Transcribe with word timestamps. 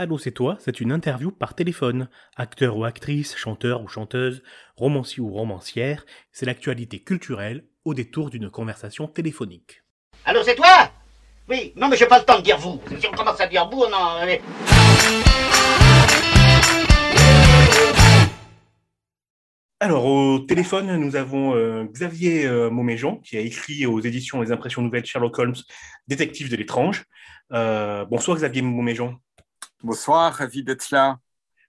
Allô, 0.00 0.16
c'est 0.16 0.30
toi, 0.32 0.56
c'est 0.60 0.80
une 0.80 0.92
interview 0.92 1.30
par 1.30 1.54
téléphone. 1.54 2.08
Acteur 2.34 2.74
ou 2.78 2.84
actrice, 2.86 3.36
chanteur 3.36 3.82
ou 3.82 3.86
chanteuse, 3.88 4.42
romancier 4.74 5.20
ou 5.22 5.30
romancière, 5.30 6.06
c'est 6.32 6.46
l'actualité 6.46 7.00
culturelle 7.00 7.66
au 7.84 7.92
détour 7.92 8.30
d'une 8.30 8.48
conversation 8.48 9.08
téléphonique. 9.08 9.82
Allô, 10.24 10.42
c'est 10.42 10.54
toi? 10.54 10.90
Oui, 11.50 11.74
non, 11.76 11.88
mais 11.90 11.98
j'ai 11.98 12.06
pas 12.06 12.18
le 12.18 12.24
temps 12.24 12.38
de 12.38 12.42
dire 12.44 12.56
vous. 12.56 12.80
Si 12.98 13.06
on 13.08 13.12
commence 13.12 13.42
à 13.42 13.46
dire 13.46 13.68
vous, 13.68 13.84
non. 13.90 14.24
mais- 14.24 14.40
Alors, 19.80 20.04
au 20.04 20.38
téléphone, 20.40 20.94
nous 20.96 21.16
avons 21.16 21.54
euh, 21.54 21.84
Xavier 21.84 22.46
euh, 22.46 22.68
Mauméjean, 22.70 23.16
qui 23.16 23.36
a 23.38 23.40
écrit 23.40 23.86
aux 23.86 24.00
éditions 24.00 24.40
Les 24.42 24.52
Impressions 24.52 24.82
Nouvelles 24.82 25.06
Sherlock 25.06 25.38
Holmes, 25.38 25.54
Détective 26.06 26.50
de 26.50 26.56
l'étrange. 26.56 27.04
Euh, 27.52 28.04
bonsoir 28.04 28.36
Xavier 28.36 28.62
Mauméjean. 28.62 29.14
Bonsoir, 29.82 30.32
ravi 30.32 30.62
d'être 30.64 30.90
là. 30.90 31.20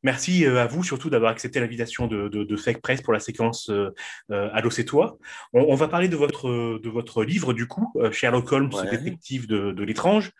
Merci 0.03 0.45
euh, 0.45 0.61
à 0.61 0.67
vous 0.67 0.83
surtout 0.83 1.09
d'avoir 1.09 1.31
accepté 1.31 1.59
l'invitation 1.59 2.07
de, 2.07 2.27
de, 2.27 2.43
de 2.43 2.55
Fake 2.55 2.81
Press 2.81 3.01
pour 3.01 3.13
la 3.13 3.19
séquence 3.19 3.69
euh, 3.69 3.89
euh, 4.31 4.49
Allô, 4.53 4.69
c'est 4.69 4.85
toi. 4.85 5.17
On, 5.53 5.61
on 5.69 5.75
va 5.75 5.87
parler 5.87 6.07
de 6.07 6.15
votre, 6.15 6.79
de 6.79 6.89
votre 6.89 7.23
livre, 7.23 7.53
du 7.53 7.67
coup, 7.67 7.91
euh, 7.97 8.11
Sherlock 8.11 8.51
Holmes, 8.51 8.71
Ouais. 8.73 8.89
détective 8.89 9.47
de, 9.47 9.71
de 9.71 9.83
l'étrange. 9.83 10.31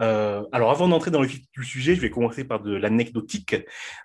Euh, 0.00 0.42
alors, 0.52 0.70
avant 0.70 0.88
d'entrer 0.88 1.10
dans 1.10 1.20
le 1.22 1.28
vif 1.28 1.40
du 1.56 1.64
sujet, 1.64 1.94
je 1.94 2.00
vais 2.00 2.10
commencer 2.10 2.44
par 2.44 2.60
de 2.60 2.74
l'anecdotique. 2.74 3.56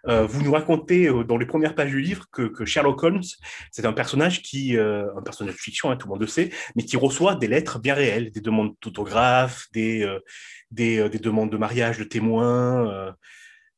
Euh, 0.07 0.25
vous 0.25 0.43
nous 0.43 0.51
racontez 0.51 1.09
dans 1.27 1.37
les 1.37 1.45
premières 1.45 1.75
pages 1.75 1.89
du 1.89 1.99
livre 2.01 2.25
que, 2.31 2.43
que 2.43 2.65
Sherlock 2.65 3.03
Holmes, 3.03 3.23
c'est 3.71 3.85
un 3.85 3.93
personnage 3.93 4.41
qui, 4.41 4.77
un 4.77 5.21
personnage 5.23 5.55
de 5.55 5.59
fiction, 5.59 5.89
hein, 5.91 5.97
tout 5.97 6.07
le 6.07 6.11
monde 6.11 6.21
le 6.21 6.27
sait, 6.27 6.49
mais 6.75 6.83
qui 6.83 6.95
reçoit 6.97 7.35
des 7.35 7.47
lettres 7.47 7.79
bien 7.79 7.93
réelles, 7.95 8.31
des 8.31 8.41
demandes 8.41 8.75
d'autographes, 8.81 9.67
des, 9.73 10.07
des, 10.71 11.09
des 11.09 11.19
demandes 11.19 11.51
de 11.51 11.57
mariage 11.57 11.97
de 11.97 12.03
témoins. 12.03 13.13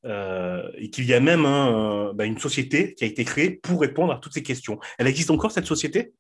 Euh, 0.06 0.70
et 0.76 0.90
qu'il 0.90 1.06
y 1.06 1.14
a 1.14 1.22
même 1.22 1.46
euh, 1.46 2.12
bah, 2.14 2.26
une 2.26 2.38
société 2.38 2.94
qui 2.94 3.06
a 3.06 3.08
été 3.08 3.24
créée 3.24 3.52
pour 3.52 3.80
répondre 3.80 4.12
à 4.12 4.20
toutes 4.20 4.34
ces 4.34 4.44
questions. 4.44 4.78
Elle 4.98 5.08
existe 5.08 5.32
encore, 5.32 5.52
cette 5.52 5.66
société? 5.66 6.14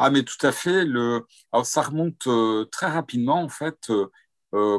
Ah, 0.00 0.10
mais 0.10 0.24
tout 0.24 0.44
à 0.44 0.50
fait. 0.50 0.84
Le... 0.84 1.24
Alors, 1.52 1.64
ça 1.64 1.82
remonte 1.82 2.26
euh, 2.26 2.64
très 2.66 2.88
rapidement, 2.88 3.40
en 3.40 3.48
fait, 3.48 3.90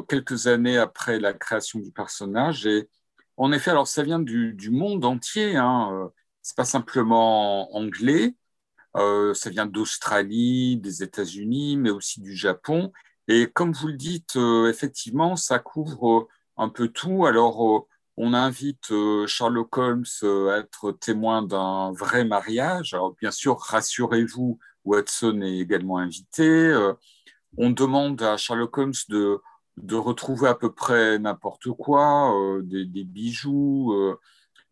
quelques 0.08 0.46
années 0.46 0.78
après 0.78 1.18
la 1.18 1.34
création 1.34 1.78
du 1.80 1.90
personnage. 1.92 2.66
Et 2.66 2.88
en 3.36 3.52
effet, 3.52 3.70
alors 3.70 3.86
ça 3.86 4.02
vient 4.02 4.18
du, 4.18 4.70
monde 4.70 5.04
entier. 5.04 5.56
Hein. 5.56 6.10
C'est 6.40 6.56
pas 6.56 6.64
simplement 6.64 7.74
anglais. 7.76 8.34
Ça 8.94 9.50
vient 9.50 9.66
d'Australie, 9.66 10.78
des 10.78 11.02
États-Unis, 11.02 11.76
mais 11.76 11.90
aussi 11.90 12.22
du 12.22 12.34
Japon. 12.34 12.90
Et 13.28 13.48
comme 13.48 13.72
vous 13.72 13.88
le 13.88 13.98
dites, 13.98 14.38
effectivement, 14.70 15.36
ça 15.36 15.58
couvre 15.58 16.26
un 16.56 16.70
peu 16.70 16.88
tout. 16.88 17.26
Alors, 17.26 17.86
on 18.16 18.32
invite 18.34 18.90
euh, 18.92 19.26
Sherlock 19.26 19.76
Holmes 19.76 20.04
euh, 20.22 20.50
à 20.50 20.58
être 20.58 20.92
témoin 20.92 21.42
d'un 21.42 21.92
vrai 21.92 22.24
mariage. 22.24 22.94
Alors, 22.94 23.14
bien 23.20 23.30
sûr, 23.30 23.58
rassurez-vous, 23.58 24.58
Watson 24.84 25.42
est 25.42 25.58
également 25.58 25.98
invité. 25.98 26.48
Euh, 26.48 26.94
on 27.58 27.70
demande 27.70 28.22
à 28.22 28.36
Sherlock 28.36 28.78
Holmes 28.78 28.92
de, 29.08 29.40
retrouver 29.94 30.48
à 30.48 30.54
peu 30.54 30.72
près 30.72 31.18
n'importe 31.18 31.70
quoi, 31.72 32.32
des, 32.62 33.04
bijoux, 33.04 33.94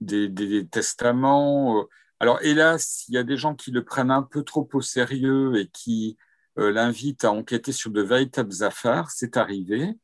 des, 0.01 0.67
testaments. 0.71 1.87
Alors, 2.21 2.39
hélas, 2.43 3.05
il 3.09 3.15
y 3.15 3.19
a 3.19 3.23
des 3.25 3.37
gens 3.37 3.55
qui 3.55 3.71
le 3.71 3.85
prennent 3.85 4.11
un 4.11 4.23
peu 4.23 4.43
trop 4.43 4.69
au 4.73 4.81
sérieux 4.81 5.57
et 5.57 5.69
qui 5.69 6.17
l'invitent 6.57 7.25
à 7.25 7.33
enquêter 7.33 7.73
sur 7.73 7.91
de 7.91 8.03
véritables 8.03 8.63
affaires. 8.63 9.11
C'est 9.11 9.37
arrivé. 9.37 9.95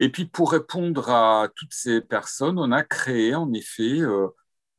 Et 0.00 0.10
puis, 0.10 0.26
pour 0.26 0.52
répondre 0.52 1.10
à 1.10 1.48
toutes 1.54 1.72
ces 1.72 2.00
personnes, 2.00 2.58
on 2.58 2.72
a 2.72 2.82
créé 2.82 3.34
en 3.34 3.52
effet 3.52 4.00
euh, 4.00 4.28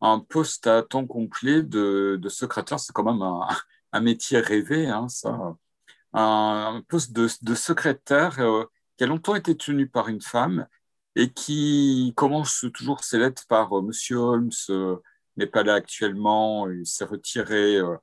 un 0.01 0.19
poste 0.19 0.67
à 0.67 0.83
temps 0.83 1.07
complet 1.07 1.63
de, 1.63 2.19
secrétaire. 2.29 2.79
C'est 2.79 2.93
quand 2.93 3.03
même 3.03 3.21
un, 3.93 4.01
métier 4.01 4.39
rêvé, 4.39 4.87
hein, 4.87 5.07
ça. 5.09 5.55
Un, 6.13 6.81
poste 6.87 7.13
de, 7.13 7.55
secrétaire 7.55 8.39
euh, 8.39 8.65
qui 8.97 9.03
a 9.03 9.07
longtemps 9.07 9.35
été 9.35 9.55
tenu 9.57 9.87
par 9.87 10.07
une 10.09 10.21
femme 10.21 10.67
et 11.15 11.31
qui 11.33 12.13
commence 12.15 12.65
toujours 12.73 13.03
ses 13.03 13.19
lettres 13.19 13.45
par 13.47 13.77
euh, 13.77 13.81
Monsieur 13.81 14.17
Holmes 14.17 14.51
euh, 14.69 14.97
n'est 15.37 15.47
pas 15.47 15.63
là 15.63 15.75
actuellement, 15.75 16.69
il 16.69 16.85
s'est 16.85 17.05
retiré 17.05 17.77
euh, 17.77 17.95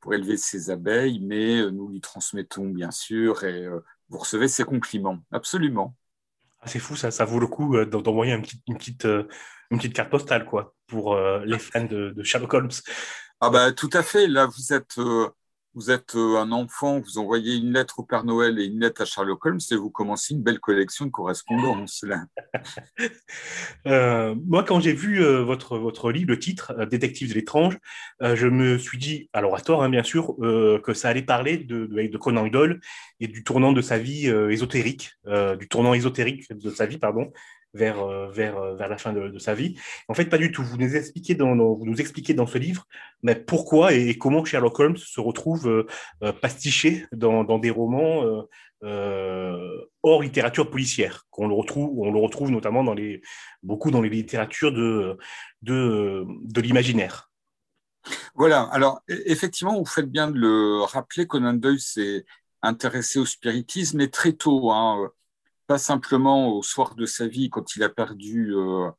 pour 0.00 0.14
élever 0.14 0.36
ses 0.36 0.70
abeilles, 0.70 1.20
mais 1.20 1.60
euh, 1.60 1.70
nous 1.70 1.88
lui 1.88 2.00
transmettons 2.00 2.68
bien 2.68 2.90
sûr 2.90 3.44
et 3.44 3.64
euh, 3.64 3.80
vous 4.08 4.18
recevez 4.18 4.48
ses 4.48 4.64
compliments. 4.64 5.18
Absolument. 5.30 5.94
Ah, 6.60 6.66
C'est 6.68 6.78
fou, 6.80 6.96
ça, 6.96 7.10
ça 7.10 7.24
vaut 7.24 7.38
le 7.38 7.46
coup 7.46 7.76
euh, 7.76 7.86
d'en- 7.86 8.02
d'envoyer 8.02 8.32
une, 8.34 8.42
petite, 8.76 9.04
euh, 9.04 9.28
une 9.70 9.78
petite 9.78 9.94
carte 9.94 10.10
postale 10.10 10.44
quoi, 10.44 10.74
pour 10.86 11.14
euh, 11.14 11.44
les 11.44 11.58
fans 11.58 11.84
de, 11.84 12.10
de 12.10 12.22
Sherlock 12.22 12.54
Holmes. 12.54 12.70
Ah 13.40 13.50
bah 13.50 13.72
tout 13.72 13.90
à 13.92 14.02
fait. 14.02 14.26
Là, 14.26 14.46
vous 14.46 14.72
êtes, 14.72 14.98
vous 15.74 15.90
êtes 15.90 16.14
euh, 16.16 16.38
un 16.38 16.50
enfant, 16.52 17.00
vous 17.00 17.18
envoyez 17.18 17.56
une 17.56 17.72
lettre 17.72 18.00
au 18.00 18.02
Père 18.02 18.24
Noël 18.24 18.58
et 18.58 18.64
une 18.64 18.80
lettre 18.80 19.02
à 19.02 19.04
Sherlock 19.04 19.44
Holmes 19.44 19.60
et 19.70 19.76
vous 19.76 19.90
commencez 19.90 20.34
une 20.34 20.42
belle 20.42 20.60
collection 20.60 21.06
de 21.06 21.10
correspondances. 21.10 22.04
Euh, 23.86 24.34
moi, 24.46 24.64
quand 24.64 24.80
j'ai 24.80 24.92
vu 24.92 25.22
euh, 25.22 25.42
votre, 25.42 25.78
votre 25.78 26.10
livre, 26.10 26.30
le 26.30 26.38
titre, 26.38 26.74
euh, 26.78 26.86
Détective 26.86 27.30
de 27.30 27.34
l'étrange, 27.34 27.78
je 28.20 28.46
me 28.46 28.76
suis 28.76 28.98
dit, 28.98 29.30
alors 29.32 29.56
à 29.56 29.60
tort, 29.60 29.82
hein, 29.82 29.88
bien 29.88 30.02
sûr, 30.02 30.36
que 30.36 30.92
ça 30.94 31.08
allait 31.08 31.22
parler 31.22 31.58
de, 31.58 31.86
de, 31.86 32.18
Conan 32.18 32.46
Doyle 32.48 32.80
et 33.20 33.28
du 33.28 33.44
tournant 33.44 33.72
de 33.72 33.80
sa 33.80 33.98
vie 33.98 34.26
ésotérique, 34.26 35.12
du 35.58 35.68
tournant 35.68 35.94
ésotérique 35.94 36.52
de 36.52 36.70
sa 36.70 36.86
vie, 36.86 36.98
pardon, 36.98 37.32
vers, 37.74 38.00
euh, 38.00 38.28
vers, 38.30 38.56
euh, 38.56 38.74
vers 38.74 38.88
la 38.88 38.98
fin 38.98 39.12
de, 39.12 39.38
sa 39.38 39.54
vie. 39.54 39.78
En 40.08 40.14
fait, 40.14 40.26
pas 40.26 40.38
du 40.38 40.52
tout. 40.52 40.62
Vous 40.62 40.76
nous 40.76 40.96
expliquez 40.96 41.34
dans, 41.34 41.54
vous 41.54 41.84
nous 41.84 42.00
expliquez 42.00 42.34
dans 42.34 42.46
ce 42.46 42.58
livre 42.58 42.86
mais 43.22 43.34
pourquoi 43.34 43.92
et, 43.92 44.16
comment 44.16 44.44
Sherlock 44.44 44.78
Holmes 44.78 44.96
se 44.96 45.20
retrouve 45.20 45.86
euh, 46.22 46.32
pastiché 46.32 47.06
dans, 47.12 47.44
dans 47.44 47.58
des 47.58 47.70
romans 47.70 48.24
hors 50.02 50.22
littérature 50.22 50.70
policière, 50.70 51.26
qu'on 51.30 51.48
le 51.48 51.54
retrouve, 51.54 51.98
on 51.98 52.12
le 52.12 52.18
retrouve 52.18 52.50
notamment 52.50 52.84
dans 52.84 52.94
les, 52.94 53.22
beaucoup 53.62 53.90
dans 53.90 54.00
les 54.00 54.08
littératures 54.08 54.72
de, 54.72 55.18
de, 55.62 56.24
de 56.44 56.60
l'imaginaire. 56.60 57.28
Voilà. 58.34 58.62
Alors 58.72 59.00
e- 59.10 59.22
effectivement, 59.26 59.76
vous 59.76 59.84
faites 59.84 60.10
bien 60.10 60.30
de 60.30 60.38
le 60.38 60.82
rappeler. 60.82 61.26
Conan 61.26 61.54
Doyle 61.54 61.80
s'est 61.80 62.24
intéressé 62.62 63.18
au 63.18 63.26
spiritisme 63.26 64.00
et 64.00 64.10
très 64.10 64.32
tôt, 64.32 64.70
hein, 64.70 65.10
pas 65.68 65.78
simplement 65.78 66.50
au 66.56 66.62
soir 66.64 66.96
de 66.96 67.06
sa 67.06 67.28
vie 67.28 67.50
quand 67.50 67.76
il 67.76 67.84
a 67.84 67.90
perdu 67.90 68.54
euh, 68.56 68.90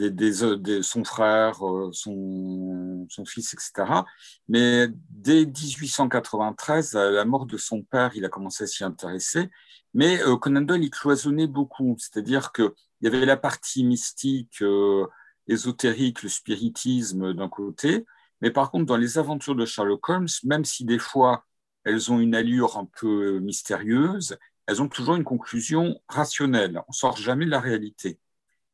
euh, 0.00 0.56
des- 0.56 0.82
son 0.82 1.04
frère, 1.04 1.66
euh, 1.66 1.90
son, 1.92 3.06
fils, 3.26 3.54
etc. 3.54 4.06
Mais 4.48 4.88
dès 5.10 5.46
1893, 5.46 6.96
à 6.96 7.10
la 7.10 7.24
mort 7.24 7.46
de 7.46 7.56
son 7.56 7.82
père, 7.82 8.12
il 8.14 8.24
a 8.24 8.28
commencé 8.28 8.64
à 8.64 8.66
s'y 8.66 8.84
intéresser. 8.84 9.50
Mais 9.94 10.20
Conan 10.40 10.62
Doyle, 10.62 10.84
il 10.84 10.90
cloisonnait 10.90 11.46
beaucoup, 11.46 11.96
c'est-à-dire 11.98 12.52
qu'il 12.52 12.70
y 13.02 13.06
avait 13.06 13.24
la 13.26 13.36
partie 13.36 13.84
mystique, 13.84 14.62
euh, 14.62 15.06
ésotérique, 15.48 16.22
le 16.22 16.28
spiritisme 16.28 17.32
d'un 17.34 17.48
côté, 17.48 18.04
mais 18.40 18.50
par 18.50 18.70
contre, 18.70 18.86
dans 18.86 18.96
les 18.96 19.18
aventures 19.18 19.54
de 19.54 19.64
Sherlock 19.64 20.08
Holmes, 20.08 20.26
même 20.44 20.64
si 20.64 20.84
des 20.84 20.98
fois 20.98 21.44
elles 21.84 22.10
ont 22.12 22.18
une 22.20 22.34
allure 22.34 22.76
un 22.78 22.86
peu 23.00 23.38
mystérieuse, 23.38 24.36
elles 24.66 24.82
ont 24.82 24.88
toujours 24.88 25.16
une 25.16 25.24
conclusion 25.24 26.00
rationnelle. 26.08 26.80
On 26.88 26.92
sort 26.92 27.16
jamais 27.16 27.46
de 27.46 27.50
la 27.50 27.60
réalité. 27.60 28.18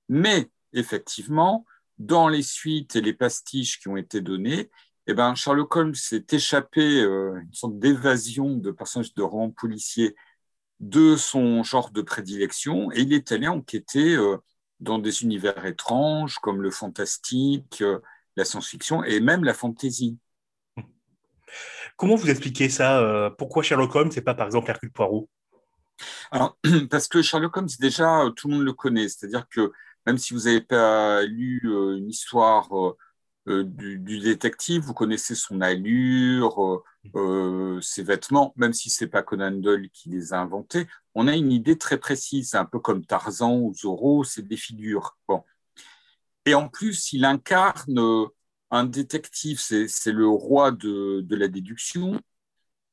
Mais 0.08 0.50
effectivement, 0.72 1.66
dans 1.98 2.28
les 2.28 2.42
suites 2.42 2.96
et 2.96 3.00
les 3.00 3.12
pastiches 3.12 3.80
qui 3.80 3.88
ont 3.88 3.96
été 3.96 4.20
donnés, 4.20 4.70
eh 5.06 5.14
ben, 5.14 5.34
Sherlock 5.34 5.74
Holmes 5.76 5.94
s'est 5.94 6.26
échappé 6.30 7.00
euh, 7.02 7.40
une 7.40 7.52
sorte 7.52 7.78
d'évasion 7.78 8.56
de 8.56 8.70
personnages 8.70 9.14
de 9.14 9.22
rang 9.22 9.50
policier 9.50 10.14
de 10.82 11.16
son 11.16 11.62
genre 11.62 11.90
de 11.90 12.02
prédilection 12.02 12.90
et 12.92 13.00
il 13.02 13.12
est 13.12 13.30
allé 13.32 13.48
enquêter 13.48 14.14
euh, 14.14 14.36
dans 14.80 14.98
des 14.98 15.22
univers 15.22 15.64
étranges 15.64 16.38
comme 16.40 16.60
le 16.60 16.70
fantastique, 16.70 17.82
euh, 17.82 18.00
la 18.36 18.44
science-fiction 18.44 19.04
et 19.04 19.20
même 19.20 19.44
la 19.44 19.54
fantasy. 19.54 20.18
Comment 21.96 22.16
vous 22.16 22.30
expliquez 22.30 22.68
ça 22.68 23.00
euh, 23.00 23.30
Pourquoi 23.30 23.62
Sherlock 23.62 23.94
Holmes 23.94 24.10
et 24.16 24.22
pas 24.22 24.34
par 24.34 24.46
exemple 24.46 24.70
Hercule 24.70 24.90
Poirot? 24.90 25.28
Alors, 26.30 26.58
parce 26.90 27.08
que 27.08 27.22
Sherlock 27.22 27.56
Holmes, 27.56 27.68
déjà, 27.80 28.22
euh, 28.24 28.30
tout 28.30 28.48
le 28.48 28.54
monde 28.56 28.64
le 28.64 28.72
connaît. 28.72 29.08
C'est-à-dire 29.08 29.46
que 29.48 29.72
même 30.06 30.18
si 30.18 30.34
vous 30.34 30.40
n'avez 30.40 30.60
pas 30.60 31.22
lu 31.24 31.62
euh, 31.64 31.96
une 31.98 32.08
histoire 32.10 32.68
euh, 33.48 33.64
du, 33.64 33.98
du 33.98 34.20
détective, 34.20 34.82
vous 34.82 34.94
connaissez 34.94 35.34
son 35.34 35.60
allure, 35.60 36.62
euh, 36.64 36.82
euh, 37.16 37.80
ses 37.80 38.04
vêtements, 38.04 38.52
même 38.56 38.72
si 38.72 38.88
c'est 38.88 39.08
pas 39.08 39.22
Conan 39.24 39.50
Doyle 39.50 39.90
qui 39.90 40.10
les 40.10 40.32
a 40.32 40.40
inventés. 40.40 40.86
On 41.16 41.26
a 41.26 41.34
une 41.34 41.50
idée 41.50 41.76
très 41.76 41.98
précise. 41.98 42.50
C'est 42.50 42.56
un 42.58 42.64
peu 42.64 42.78
comme 42.78 43.04
Tarzan 43.04 43.56
ou 43.58 43.74
Zorro, 43.74 44.22
c'est 44.22 44.46
des 44.46 44.56
figures. 44.56 45.16
Bon. 45.26 45.42
Et 46.46 46.54
en 46.54 46.68
plus, 46.68 47.12
il 47.12 47.24
incarne 47.24 48.00
un 48.70 48.84
détective, 48.84 49.60
c'est 49.60 49.86
c'est 49.88 50.12
le 50.12 50.28
roi 50.28 50.70
de, 50.72 51.20
de 51.22 51.36
la 51.36 51.48
déduction. 51.48 52.20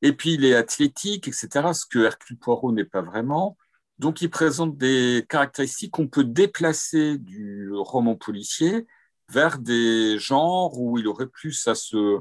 Et 0.01 0.13
puis, 0.13 0.33
il 0.35 0.45
est 0.45 0.55
athlétique, 0.55 1.27
etc., 1.27 1.73
ce 1.73 1.85
que 1.85 1.99
Hercule 1.99 2.37
Poirot 2.37 2.71
n'est 2.71 2.85
pas 2.85 3.01
vraiment. 3.01 3.57
Donc, 3.99 4.21
il 4.21 4.29
présente 4.29 4.77
des 4.77 5.25
caractéristiques 5.29 5.91
qu'on 5.91 6.07
peut 6.07 6.23
déplacer 6.23 7.17
du 7.17 7.71
roman 7.73 8.15
policier 8.15 8.87
vers 9.29 9.59
des 9.59 10.17
genres 10.19 10.79
où 10.79 10.97
il 10.97 11.07
aurait 11.07 11.27
plus 11.27 11.67
à 11.67 11.75
se, 11.75 12.19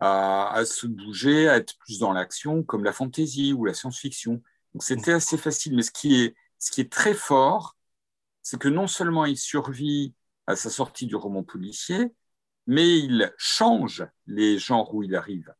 à, 0.00 0.62
se 0.64 0.86
bouger, 0.86 1.48
à 1.48 1.56
être 1.56 1.76
plus 1.78 1.98
dans 1.98 2.12
l'action, 2.12 2.62
comme 2.64 2.84
la 2.84 2.92
fantasy 2.92 3.52
ou 3.52 3.64
la 3.66 3.74
science-fiction. 3.74 4.42
Donc, 4.74 4.82
c'était 4.82 5.12
assez 5.12 5.36
facile. 5.38 5.76
Mais 5.76 5.82
ce 5.82 5.90
qui 5.90 6.22
est, 6.22 6.34
ce 6.58 6.70
qui 6.70 6.80
est 6.80 6.92
très 6.92 7.14
fort, 7.14 7.76
c'est 8.42 8.58
que 8.58 8.68
non 8.68 8.86
seulement 8.86 9.26
il 9.26 9.36
survit 9.38 10.14
à 10.46 10.56
sa 10.56 10.70
sortie 10.70 11.06
du 11.06 11.16
roman 11.16 11.44
policier, 11.44 12.12
mais 12.66 12.98
il 12.98 13.32
change 13.38 14.06
les 14.26 14.58
genres 14.58 14.94
où 14.94 15.02
il 15.02 15.14
arrive. 15.16 15.52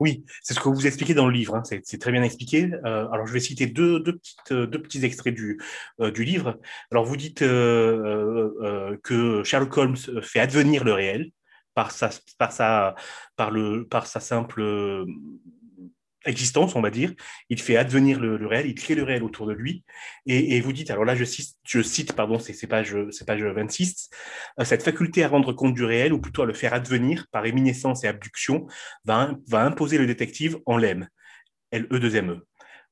Oui, 0.00 0.24
c'est 0.42 0.54
ce 0.54 0.60
que 0.60 0.68
vous 0.68 0.86
expliquez 0.86 1.14
dans 1.14 1.26
le 1.26 1.32
livre, 1.32 1.54
hein. 1.54 1.62
c'est 1.64 1.98
très 1.98 2.12
bien 2.12 2.22
expliqué. 2.22 2.70
Euh, 2.84 3.08
alors, 3.10 3.26
je 3.26 3.32
vais 3.32 3.40
citer 3.40 3.66
deux, 3.66 4.02
petites, 4.02 4.52
euh, 4.52 4.66
deux 4.66 4.82
petits 4.82 5.04
extraits 5.04 5.34
du, 5.34 5.60
euh, 6.00 6.10
du, 6.10 6.24
livre. 6.24 6.58
Alors, 6.90 7.04
vous 7.04 7.16
dites 7.16 7.38
que 7.38 9.42
Sherlock 9.44 9.76
Holmes 9.76 9.96
fait 10.22 10.40
advenir 10.40 10.84
le 10.84 10.92
réel 10.92 11.30
par 11.74 11.90
sa, 11.90 12.10
par 12.38 12.52
sa, 12.52 12.94
par 13.36 13.50
le, 13.50 13.86
par 13.86 14.06
sa 14.06 14.20
simple 14.20 14.62
existence, 16.26 16.76
on 16.76 16.80
va 16.80 16.90
dire. 16.90 17.12
Il 17.48 17.60
fait 17.60 17.76
advenir 17.76 18.20
le, 18.20 18.46
réel, 18.46 18.66
il 18.66 18.74
crée 18.74 18.94
le 18.94 19.02
réel 19.02 19.22
autour 19.22 19.46
de 19.46 19.52
lui. 19.52 19.84
Et, 20.26 20.60
vous 20.60 20.72
dites, 20.72 20.90
alors 20.90 21.04
là, 21.04 21.14
je 21.14 21.24
cite, 21.24 21.56
je 21.64 21.82
cite 21.82 22.12
pardon, 22.12 22.38
c'est 22.38 22.66
page, 22.66 22.96
page 23.26 23.42
26, 23.42 24.10
euh, 24.60 24.64
cette 24.64 24.82
faculté 24.82 25.24
à 25.24 25.28
rendre 25.28 25.52
compte 25.52 25.74
du 25.74 25.84
réel, 25.84 26.12
ou 26.12 26.20
plutôt 26.20 26.42
à 26.42 26.46
le 26.46 26.54
faire 26.54 26.74
advenir 26.74 27.26
par 27.30 27.46
éminescence 27.46 28.04
et 28.04 28.08
abduction, 28.08 28.66
va, 29.04 29.36
imposer 29.52 29.98
le 29.98 30.06
détective 30.06 30.58
en 30.66 30.76
l'EM, 30.76 31.08
L-E-2-M-E. 31.70 32.32
E. 32.32 32.46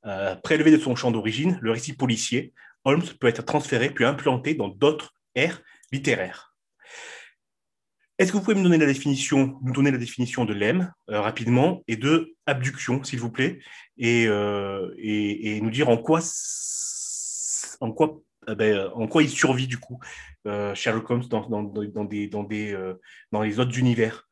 Euh, 0.07 0.35
prélevé 0.37 0.71
de 0.71 0.79
son 0.79 0.95
champ 0.97 1.11
d'origine, 1.11 1.59
le 1.63 1.71
récit 1.71 1.95
policier, 1.95 2.53
Holmes 2.85 3.05
peut 3.19 3.29
être 3.29 3.43
transféré 3.43 3.91
puis 3.91 4.05
implanté 4.05 4.55
dans 4.55 4.69
d'autres 4.69 5.15
aires 5.35 5.63
littéraires. 5.93 6.54
Est-ce 8.19 8.31
que 8.31 8.37
vous 8.37 8.45
pouvez 8.45 8.55
me 8.55 8.63
donner 8.63 8.79
la 8.79 8.87
définition, 8.87 9.59
nous 9.63 9.73
donner 9.73 9.91
la 9.91 9.99
définition 9.99 10.45
de 10.45 10.55
l'EM 10.55 10.93
euh, 11.11 11.21
rapidement 11.21 11.83
et 11.89 11.97
de 11.97 12.37
abduction, 12.47 13.03
s'il 13.03 13.19
vous 13.19 13.31
plaît, 13.31 13.59
et, 13.99 14.27
euh, 14.29 14.95
et, 14.99 15.61
nous 15.61 15.71
dire 15.71 15.89
en 15.89 15.99
quoi, 15.99 16.21
en 17.81 17.91
quoi, 17.91 18.21
euh, 18.49 18.55
ben, 18.55 18.89
en 18.95 19.09
quoi 19.09 19.25
il 19.25 19.31
survit 19.31 19.67
du 19.67 19.79
coup 19.79 19.99
Sherlock 20.75 21.11
Holmes 21.11 21.27
dans, 21.29 21.49
dans, 21.49 21.63
dans, 21.63 22.05
des, 22.05 22.29
dans, 22.29 22.45
des, 22.45 22.95
dans 23.33 23.43
les 23.43 23.59
autres 23.59 23.77
univers? 23.79 24.29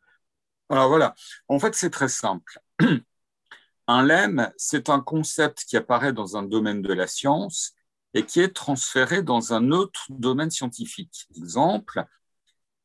Alors 0.68 0.88
voilà, 0.88 1.14
en 1.48 1.58
fait 1.58 1.74
c'est 1.74 1.90
très 1.90 2.08
simple. 2.08 2.60
Un 3.88 4.02
lemme, 4.04 4.52
c'est 4.56 4.90
un 4.90 5.00
concept 5.00 5.64
qui 5.64 5.76
apparaît 5.76 6.12
dans 6.12 6.36
un 6.36 6.44
domaine 6.44 6.82
de 6.82 6.92
la 6.92 7.08
science 7.08 7.74
et 8.14 8.24
qui 8.24 8.40
est 8.40 8.54
transféré 8.54 9.22
dans 9.22 9.54
un 9.54 9.72
autre 9.72 10.06
domaine 10.08 10.50
scientifique. 10.50 11.26
Exemple, 11.36 12.04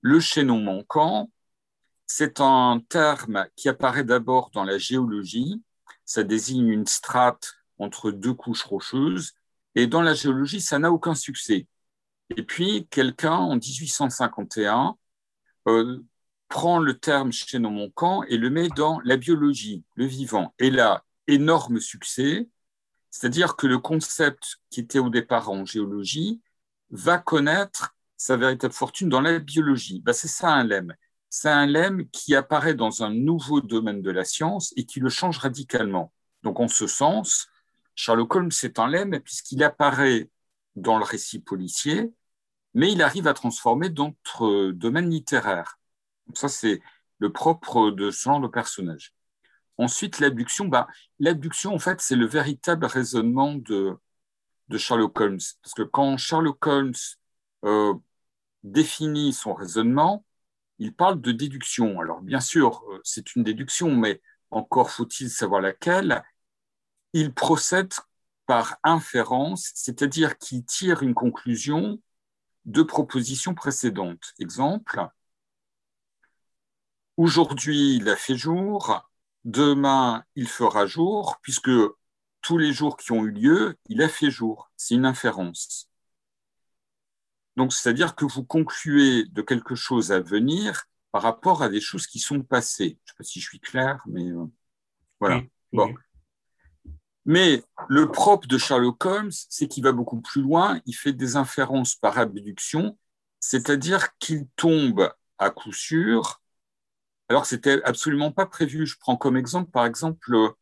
le 0.02 0.20
chaînon 0.20 0.60
manquant, 0.60 1.32
c'est 2.06 2.40
un 2.40 2.82
terme 2.88 3.48
qui 3.56 3.70
apparaît 3.70 4.04
d'abord 4.04 4.50
dans 4.54 4.64
la 4.64 4.78
géologie. 4.78 5.62
Ça 6.06 6.24
désigne 6.24 6.70
une 6.70 6.88
strate 6.88 7.54
entre 7.80 8.12
deux 8.12 8.34
couches 8.34 8.64
rocheuses. 8.64 9.34
Et 9.76 9.88
dans 9.88 10.02
la 10.02 10.14
géologie, 10.14 10.62
ça 10.62 10.80
n'a 10.80 10.92
aucun 10.92 11.16
succès. 11.16 11.68
Et 12.36 12.44
puis, 12.44 12.88
quelqu'un, 12.90 13.34
en 13.34 13.56
1851, 13.56 14.96
euh, 15.68 16.04
prend 16.48 16.80
le 16.80 16.98
terme 16.98 17.32
chaînon 17.32 17.72
manquant 17.72 18.24
et 18.24 18.38
le 18.38 18.50
met 18.50 18.70
dans 18.70 19.00
la 19.02 19.18
biologie, 19.18 19.84
le 19.96 20.06
vivant. 20.06 20.54
Et 20.60 20.70
là, 20.70 21.04
énorme 21.28 21.80
succès. 21.80 22.48
C'est-à-dire 23.10 23.56
que 23.56 23.68
le 23.68 23.80
concept 23.80 24.58
qui 24.70 24.80
était 24.80 25.00
au 25.00 25.10
départ 25.10 25.50
en 25.50 25.66
géologie 25.66 26.42
va 26.90 27.18
connaître 27.18 27.97
sa 28.18 28.36
véritable 28.36 28.74
fortune 28.74 29.10
dans 29.10 29.22
la 29.22 29.40
biologie. 29.40 30.02
Ben, 30.02 30.14
c'est 30.14 30.28
ça 30.28 30.50
un 30.50 30.64
lemme. 30.64 30.96
C'est 31.30 31.50
un 31.50 31.68
lemme 31.68 32.10
qui 32.10 32.36
apparaît 32.36 32.74
dans 32.74 33.04
un 33.04 33.14
nouveau 33.14 33.62
domaine 33.62 34.02
de 34.02 34.12
la 34.12 34.26
science 34.26 34.74
et 34.76 34.86
qui 34.86 35.00
le 35.00 35.10
change 35.10 35.38
radicalement. 35.38 36.12
Donc, 36.44 36.60
en 36.60 36.68
ce 36.68 36.88
sens, 36.88 37.48
Sherlock 37.96 38.36
Holmes, 38.36 38.52
c'est 38.52 38.80
un 38.80 38.88
lemme 38.88 39.20
puisqu'il 39.20 39.64
apparaît 39.64 40.30
dans 40.76 40.98
le 40.98 41.04
récit 41.04 41.40
policier, 41.40 42.12
mais 42.74 42.92
il 42.92 43.02
arrive 43.02 43.28
à 43.28 43.34
transformer 43.34 43.90
d'autres 43.90 44.72
domaines 44.72 45.10
littéraires. 45.10 45.80
Ça, 46.34 46.48
c'est 46.48 46.82
le 47.20 47.32
propre 47.32 47.92
de 47.92 48.12
ce 48.12 48.24
genre 48.24 48.42
de 48.42 48.48
personnage. 48.48 49.14
Ensuite, 49.78 50.20
l'abduction. 50.20 50.66
Bah, 50.66 50.88
l'abduction, 51.20 51.74
en 51.74 51.80
fait, 51.80 52.02
c'est 52.02 52.16
le 52.16 52.26
véritable 52.26 52.86
raisonnement 52.86 53.54
de, 53.56 53.98
de 54.70 54.78
Sherlock 54.78 55.20
Holmes. 55.20 55.40
Parce 55.62 55.74
que 55.76 55.84
quand 55.84 56.18
Sherlock 56.18 56.66
Holmes 56.66 56.94
euh, 57.66 57.94
définit 58.64 59.34
son 59.34 59.54
raisonnement, 59.54 60.26
il 60.80 60.94
parle 60.96 61.22
de 61.22 61.32
déduction. 61.32 62.00
Alors 62.00 62.22
bien 62.22 62.40
sûr, 62.40 62.84
euh, 62.92 63.00
c'est 63.04 63.36
une 63.36 63.44
déduction, 63.44 63.96
mais 63.96 64.22
encore 64.52 64.92
faut-il 64.92 65.30
savoir 65.30 65.62
laquelle. 65.62 66.24
Il 67.14 67.34
procède 67.34 67.94
par 68.46 68.78
inférence, 68.84 69.72
c'est-à-dire 69.76 70.38
qu'il 70.38 70.64
tire 70.66 71.04
une 71.04 71.14
conclusion 71.14 72.02
de 72.66 72.84
propositions 72.84 73.56
précédentes. 73.56 74.34
Exemple, 74.40 75.08
aujourd'hui 77.18 77.98
il 77.98 78.10
a 78.10 78.16
fait 78.16 78.36
jour, 78.36 79.10
demain 79.46 80.24
il 80.36 80.48
fera 80.48 80.86
jour, 80.86 81.38
puisque 81.42 81.72
tous 82.42 82.58
les 82.58 82.72
jours 82.74 82.98
qui 82.98 83.12
ont 83.12 83.26
eu 83.26 83.32
lieu, 83.32 83.78
il 83.90 84.02
a 84.02 84.10
fait 84.10 84.32
jour. 84.32 84.70
C'est 84.78 84.96
une 84.96 85.06
inférence. 85.06 85.90
Donc, 87.58 87.74
c'est-à-dire 87.74 88.16
que 88.16 88.24
vous 88.24 88.44
concluez 88.44 89.26
de 89.26 89.42
quelque 89.42 89.74
chose 89.74 90.12
à 90.12 90.20
venir 90.20 90.86
par 91.12 91.24
rapport 91.24 91.64
à 91.64 91.70
des 91.70 91.82
choses 91.82 92.06
qui 92.06 92.20
sont 92.20 92.44
passées. 92.44 93.00
Je 93.04 93.12
ne 93.12 93.14
sais 93.14 93.18
pas 93.18 93.24
si 93.24 93.40
je 93.40 93.48
suis 93.48 93.60
clair, 93.60 94.04
mais 94.06 94.30
euh, 94.30 94.46
voilà. 95.20 95.42
Bon. 95.74 95.94
Mais 97.26 97.64
le 97.90 98.12
propre 98.12 98.48
de 98.48 98.60
Sherlock 98.60 99.04
Holmes, 99.04 99.32
c'est 99.32 99.68
qu'il 99.68 99.84
va 99.84 99.92
beaucoup 99.92 100.22
plus 100.22 100.44
loin. 100.44 100.80
Il 100.86 100.94
fait 100.94 101.14
des 101.14 101.36
inférences 101.36 101.96
par 101.96 102.20
abduction, 102.20 102.98
c'est-à-dire 103.40 104.16
qu'il 104.20 104.48
tombe 104.56 105.12
à 105.40 105.50
coup 105.50 105.74
sûr. 105.74 106.42
Alors 107.28 107.42
que 107.42 107.48
c'était 107.48 107.84
absolument 107.84 108.32
pas 108.32 108.46
prévu. 108.46 108.86
Je 108.86 108.98
prends 109.00 109.18
comme 109.18 109.36
exemple, 109.36 109.72
par 109.72 109.86
exemple, 109.86 110.54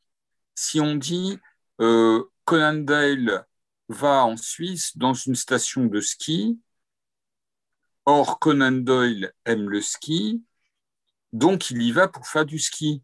si 0.56 0.80
on 0.80 0.95
dit 0.95 1.38
euh, 1.81 2.24
Conan 2.45 2.74
Doyle 2.75 3.45
va 3.89 4.25
en 4.25 4.38
Suisse 4.38 4.98
dans 4.98 5.13
une 5.13 5.36
station 5.36 5.86
de 5.86 6.00
ski, 6.00 6.57
Or, 8.05 8.39
Conan 8.39 8.71
Doyle 8.71 9.31
aime 9.45 9.69
le 9.69 9.81
ski, 9.81 10.43
donc 11.33 11.71
il 11.71 11.81
y 11.81 11.91
va 11.91 12.07
pour 12.07 12.27
faire 12.27 12.45
du 12.45 12.59
ski. 12.59 13.03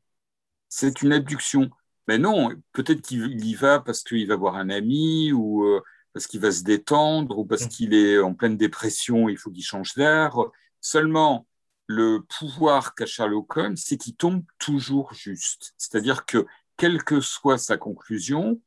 C'est 0.70 1.02
une 1.02 1.14
abduction. 1.14 1.70
Mais 2.08 2.18
non, 2.18 2.50
peut-être 2.72 3.02
qu'il 3.02 3.46
y 3.46 3.56
va 3.56 3.80
parce 3.80 4.04
qu'il 4.04 4.28
va 4.28 4.36
voir 4.36 4.56
un 4.56 4.70
ami 4.70 5.32
ou 5.32 5.64
euh, 5.66 5.82
parce 6.14 6.28
qu'il 6.28 6.40
va 6.40 6.52
se 6.52 6.64
détendre 6.64 7.38
ou 7.40 7.46
parce 7.46 7.66
mm. 7.66 7.70
qu'il 7.70 7.94
est 7.94 8.20
en 8.20 8.34
pleine 8.34 8.58
dépression, 8.58 9.30
il 9.30 9.38
faut 9.38 9.52
qu'il 9.52 9.64
change 9.64 9.96
d'air. 9.96 10.36
Seulement, 10.82 11.48
le 11.88 12.22
pouvoir 12.40 12.96
qu'a 12.96 13.06
Sherlock 13.06 13.58
Holmes, 13.58 13.78
c'est 13.78 13.98
qu'il 13.98 14.16
tombe 14.16 14.44
toujours 14.58 15.14
juste. 15.14 15.74
C'est-à-dire 15.78 16.26
que, 16.26 16.46
quelle 16.78 17.04
que 17.04 17.22
soit 17.22 17.58
sa 17.58 17.78
conclusion, 17.78 18.62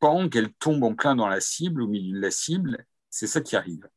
quand 0.00 0.34
elle 0.34 0.52
tombe 0.54 0.84
en 0.84 0.94
plein 0.94 1.14
dans 1.16 1.28
la 1.28 1.40
cible, 1.40 1.82
au 1.82 1.88
milieu 1.88 2.16
de 2.16 2.22
la 2.22 2.30
cible, 2.30 2.86
c'est 3.10 3.26
ça 3.26 3.40
qui 3.40 3.56
arrive. 3.56 3.88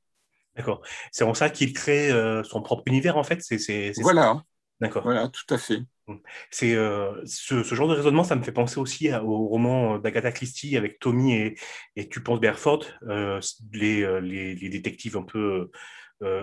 D'accord. 0.55 0.81
C'est 1.11 1.23
en 1.23 1.33
ça 1.33 1.49
qu'il 1.49 1.73
crée 1.73 2.11
euh, 2.11 2.43
son 2.43 2.61
propre 2.61 2.83
univers, 2.85 3.17
en 3.17 3.23
fait. 3.23 3.41
C'est, 3.41 3.93
voilà. 4.01 4.43
D'accord. 4.79 5.03
Voilà, 5.03 5.29
tout 5.29 5.51
à 5.53 5.57
fait. 5.57 5.79
Mmh. 6.07 6.15
C'est 6.51 6.75
euh, 6.75 7.13
ce, 7.25 7.63
genre 7.63 7.87
de 7.87 7.95
raisonnement, 7.95 8.23
ça 8.23 8.35
me 8.35 8.43
fait 8.43 8.51
penser 8.51 8.79
aussi 8.79 9.11
au 9.13 9.47
roman 9.47 9.97
d'Agatha 9.97 10.31
Christie 10.31 10.75
avec 10.77 10.99
Tommy 10.99 11.33
et, 11.33 11.55
et 11.95 12.09
tu 12.09 12.21
penses 12.21 12.41
Berford, 12.41 12.85
euh, 13.07 13.39
les, 13.71 14.21
les, 14.21 14.55
les, 14.55 14.69
détectives 14.69 15.15
un 15.17 15.23
peu 15.23 15.71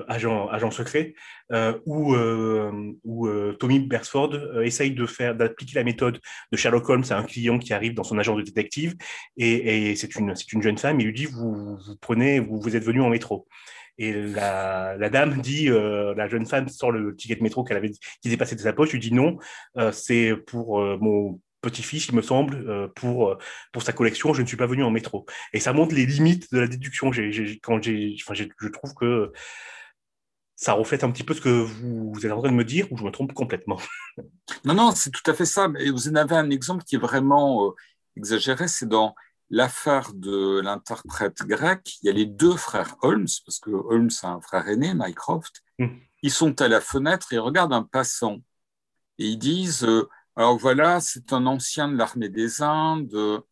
agents, 0.09 0.47
agents 0.49 0.71
secrets, 0.71 1.14
où, 1.87 2.14
où 3.05 3.52
Tommy 3.55 3.81
Beresford 3.81 4.62
essaye 4.62 4.90
de 4.90 5.07
faire 5.07 5.35
d'appliquer 5.35 5.76
la 5.76 5.85
méthode 5.85 6.21
de 6.52 6.57
Sherlock 6.57 6.87
Holmes 6.88 7.05
à 7.09 7.17
un 7.17 7.23
client 7.23 7.59
qui 7.59 7.73
arrive 7.73 7.95
dans 7.95 8.05
son 8.05 8.19
agent 8.19 8.37
de 8.37 8.43
détective 8.43 8.95
et, 9.38 9.90
et 9.90 9.97
c'est 9.97 10.14
une, 10.17 10.35
une 10.52 10.62
jeune 10.62 10.76
femme. 10.76 11.00
Il 11.00 11.07
lui 11.07 11.14
dit 11.14 11.25
vous, 11.25 11.79
vous 11.79 11.97
prenez 11.99 12.40
vous, 12.40 12.61
vous 12.61 12.76
êtes 12.76 12.85
venu 12.85 13.00
en 13.00 13.09
métro. 13.09 13.47
Et 14.00 14.14
la, 14.14 15.11
dame 15.11 15.42
dit, 15.42 15.69
euh, 15.69 16.14
la 16.14 16.26
jeune 16.26 16.47
femme 16.47 16.71
sort 16.71 16.90
le 16.90 17.14
ticket 17.14 17.37
de 17.37 17.42
métro 17.42 17.64
qu'elle 17.64 17.76
avait, 17.76 17.90
qui 17.90 18.30
s'est 18.30 18.38
passé 18.38 18.57
de 18.57 18.61
sa 18.62 18.73
poche, 18.73 18.92
lui 18.92 18.99
dit 18.99 19.12
non, 19.12 19.37
euh, 19.76 19.92
c'est 19.92 20.35
pour 20.47 20.80
euh, 20.80 20.97
mon 20.99 21.38
petit-fils, 21.61 22.07
il 22.09 22.14
me 22.14 22.23
semble, 22.23 22.90
pour, 22.95 23.37
pour 23.71 23.83
sa 23.83 23.92
collection, 23.92 24.33
je 24.33 24.40
ne 24.40 24.47
suis 24.47 24.57
pas 24.57 24.66
venu 24.66 24.83
en 24.83 24.90
métro. 24.90 25.26
Et 25.52 25.61
ça 25.61 25.75
montre 25.75 25.95
les 25.95 26.07
limites 26.07 26.50
de 26.50 26.61
la 26.61 26.66
déduction. 26.66 27.11
quand 27.62 27.83
j'ai, 27.83 28.16
je 28.16 28.69
trouve 28.69 28.95
que 28.95 29.30
ça 30.57 30.73
reflète 30.73 31.04
un 31.04 31.11
petit 31.11 31.23
peu 31.23 31.35
ce 31.35 31.42
que 31.42 31.50
vous, 31.50 32.14
êtes 32.25 32.33
en 32.33 32.40
train 32.40 32.50
de 32.50 32.57
me 32.57 32.64
dire, 32.64 32.90
ou 32.90 32.97
je 32.97 33.04
me 33.04 33.11
trompe 33.11 33.35
complètement. 33.35 33.78
Non, 34.64 34.73
non, 34.73 34.92
c'est 34.92 35.11
tout 35.11 35.30
à 35.30 35.35
fait 35.35 35.45
ça. 35.45 35.69
Et 35.78 35.90
vous 35.90 36.09
en 36.09 36.14
avez 36.14 36.35
un 36.37 36.49
exemple 36.49 36.85
qui 36.85 36.97
est 36.97 36.99
vraiment 36.99 37.75
exagéré, 38.16 38.69
c'est 38.69 38.88
dans 38.88 39.14
l'affaire 39.50 40.12
de 40.14 40.61
l'interprète 40.61 41.42
grec, 41.42 41.99
il 42.02 42.07
y 42.07 42.09
a 42.09 42.12
les 42.12 42.26
deux 42.26 42.57
frères 42.57 42.97
Holmes, 43.02 43.26
parce 43.45 43.59
que 43.59 43.71
Holmes 43.71 44.11
a 44.23 44.28
un 44.28 44.40
frère 44.40 44.69
aîné, 44.69 44.95
Mycroft. 44.95 45.62
Mm. 45.78 45.88
Ils 46.23 46.30
sont 46.30 46.61
à 46.61 46.69
la 46.69 46.80
fenêtre 46.80 47.33
et 47.33 47.38
regardent 47.38 47.73
un 47.73 47.83
passant. 47.83 48.38
Et 49.19 49.26
ils 49.26 49.38
disent 49.38 49.85
euh, 49.85 50.09
Alors 50.37 50.57
voilà, 50.57 51.00
c'est 51.00 51.33
un 51.33 51.47
ancien 51.47 51.88
de 51.88 51.97
l'armée 51.97 52.28
des 52.28 52.62
Indes, 52.62 53.42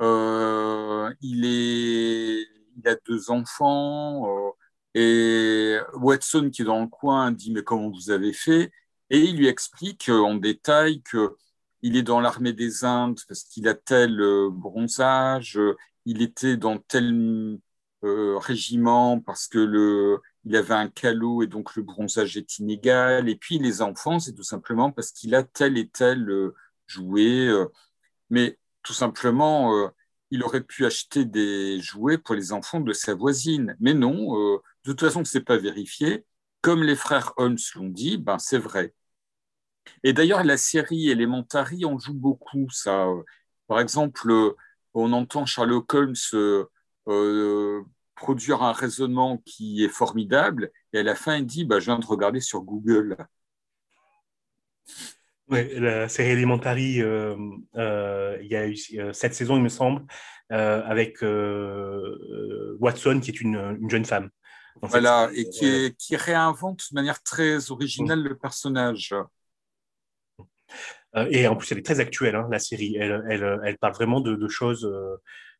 euh, 0.00 1.12
il, 1.20 1.44
est, 1.44 2.46
il 2.76 2.88
a 2.88 2.96
deux 3.06 3.30
enfants. 3.30 4.26
Euh, 4.28 4.50
et 4.94 5.78
Watson, 5.94 6.50
qui 6.52 6.62
est 6.62 6.64
dans 6.66 6.82
le 6.82 6.88
coin, 6.88 7.32
dit 7.32 7.52
Mais 7.52 7.62
comment 7.62 7.90
vous 7.90 8.10
avez 8.10 8.32
fait? 8.32 8.72
Et 9.10 9.18
il 9.20 9.36
lui 9.38 9.48
explique 9.48 10.08
en 10.08 10.36
détail 10.36 11.02
que 11.02 11.36
il 11.82 11.96
est 11.96 12.02
dans 12.02 12.20
l'armée 12.20 12.52
des 12.52 12.84
Indes 12.84 13.20
parce 13.28 13.42
qu'il 13.44 13.68
a 13.68 13.74
tel 13.74 14.20
euh, 14.20 14.48
bronzage, 14.50 15.58
il 16.06 16.22
était 16.22 16.56
dans 16.56 16.78
tel 16.78 17.58
euh, 18.04 18.38
régiment 18.38 19.20
parce 19.20 19.48
que 19.48 20.18
il 20.44 20.56
avait 20.56 20.74
un 20.74 20.88
calot 20.88 21.42
et 21.42 21.46
donc 21.46 21.76
le 21.76 21.82
bronzage 21.82 22.36
est 22.36 22.58
inégal. 22.58 23.28
Et 23.28 23.36
puis 23.36 23.58
les 23.58 23.82
enfants, 23.82 24.18
c'est 24.20 24.34
tout 24.34 24.42
simplement 24.42 24.90
parce 24.92 25.12
qu'il 25.12 25.34
a 25.34 25.42
tel 25.44 25.78
et 25.78 25.88
tel 25.88 26.28
euh, 26.30 26.54
jouet. 26.86 27.48
mais 28.30 28.58
tout 28.82 28.92
simplement, 28.94 29.90
il 30.30 30.42
aurait 30.42 30.62
pu 30.62 30.84
acheter 30.86 31.24
des 31.24 31.80
jouets 31.80 32.18
pour 32.18 32.34
les 32.34 32.52
enfants 32.52 32.80
de 32.80 32.92
sa 32.92 33.14
voisine. 33.14 33.76
Mais 33.80 33.94
non, 33.94 34.34
de 34.56 34.60
toute 34.84 35.00
façon, 35.00 35.24
ce 35.24 35.38
n'est 35.38 35.44
pas 35.44 35.58
vérifié. 35.58 36.24
Comme 36.62 36.82
les 36.82 36.96
frères 36.96 37.32
Holmes 37.36 37.58
l'ont 37.76 37.88
dit, 37.88 38.18
ben, 38.18 38.38
c'est 38.38 38.58
vrai. 38.58 38.94
Et 40.04 40.12
d'ailleurs, 40.12 40.44
la 40.44 40.56
série 40.56 41.10
Elementary 41.10 41.84
en 41.84 41.98
joue 41.98 42.14
beaucoup. 42.14 42.68
Ça. 42.70 43.06
Par 43.66 43.80
exemple, 43.80 44.54
on 44.94 45.12
entend 45.12 45.46
Sherlock 45.46 45.92
Holmes 45.94 46.14
euh, 46.34 46.64
euh, 47.08 47.82
produire 48.14 48.62
un 48.62 48.72
raisonnement 48.72 49.38
qui 49.44 49.84
est 49.84 49.88
formidable, 49.88 50.70
et 50.92 50.98
à 50.98 51.02
la 51.02 51.14
fin, 51.14 51.36
il 51.36 51.46
dit 51.46 51.64
bah, 51.64 51.80
Je 51.80 51.86
viens 51.86 51.98
de 51.98 52.06
regarder 52.06 52.40
sur 52.40 52.60
Google. 52.60 53.16
Oui, 55.48 55.74
la 55.78 56.08
série 56.08 56.30
Elementary, 56.30 57.02
euh, 57.02 57.36
il 57.74 58.46
y 58.48 58.56
a 58.56 58.68
eu 58.68 58.76
cette 59.12 59.34
saison, 59.34 59.56
il 59.56 59.62
me 59.62 59.68
semble, 59.68 60.04
avec 60.50 61.22
Watson, 62.80 63.20
qui 63.20 63.30
est 63.30 63.40
une, 63.40 63.88
jeune 63.88 64.04
femme. 64.04 64.30
Voilà, 64.80 65.30
et 65.34 65.48
qui, 65.50 65.94
qui, 65.98 66.16
réinvente 66.16 66.84
de 66.90 66.94
manière 66.94 67.22
très 67.22 67.70
originale 67.70 68.22
le 68.22 68.36
personnage. 68.36 69.14
Euh, 71.16 71.26
et 71.30 71.46
en 71.46 71.56
plus, 71.56 71.70
elle 71.72 71.78
est 71.78 71.84
très 71.84 72.00
actuelle, 72.00 72.34
hein, 72.34 72.48
la 72.50 72.58
série. 72.58 72.96
Elle, 72.96 73.24
elle, 73.28 73.60
elle, 73.64 73.78
parle 73.78 73.94
vraiment 73.94 74.20
de, 74.20 74.48
choses, 74.48 74.84
euh, 74.84 75.16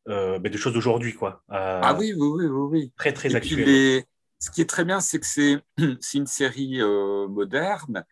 euh 0.09 0.39
de 0.39 0.57
choses 0.57 0.73
d'aujourd'hui, 0.73 1.15
quoi. 1.15 1.43
Euh, 1.51 1.81
ah 1.83 1.95
oui, 1.99 2.13
oui, 2.17 2.47
oui, 2.47 2.47
oui, 2.47 2.93
Très, 2.97 3.13
très 3.13 3.35
actuelle. 3.35 4.05
Ce 4.39 4.51
qui 4.51 4.61
est 4.61 4.69
très 4.69 4.85
bien, 4.85 5.01
c'est 5.01 5.21
que 5.21 5.27
c'est 5.27 5.63
une 6.15 6.27
série 6.27 6.81
moderne, 7.29 8.05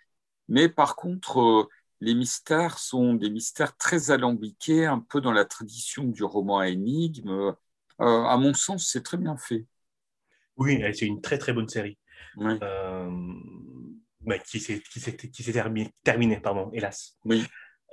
mais 0.49 0.69
par 0.69 0.95
contre, 0.95 1.69
les 2.01 2.15
mystères 2.15 2.79
sont 2.79 3.15
des 3.15 3.31
mystères 3.31 3.77
très 3.77 4.13
alambiqués, 4.13 4.87
un 4.87 5.01
peu 5.01 5.21
dans 5.21 5.33
la 5.33 5.45
tradition 5.45 6.05
du 6.05 6.23
roman 6.23 6.61
à 6.61 6.69
énigme. 6.69 7.53
à 7.99 8.37
mon 8.37 8.55
sens, 8.55 8.89
c'est 8.93 9.03
très 9.03 9.17
bien 9.17 9.37
fait. 9.37 9.67
Oui, 10.57 10.81
c'est 10.95 11.07
une 11.07 11.21
très 11.21 11.39
très 11.39 11.53
bonne 11.53 11.69
série. 11.69 11.99
Oui 12.37 12.55
bah, 14.23 14.39
qui 14.39 14.61
s'est 14.61 14.83
terminé, 15.53 15.91
terminé, 16.05 16.41
pardon, 16.41 16.71
hélas. 16.73 17.17
Oui. 17.25 17.45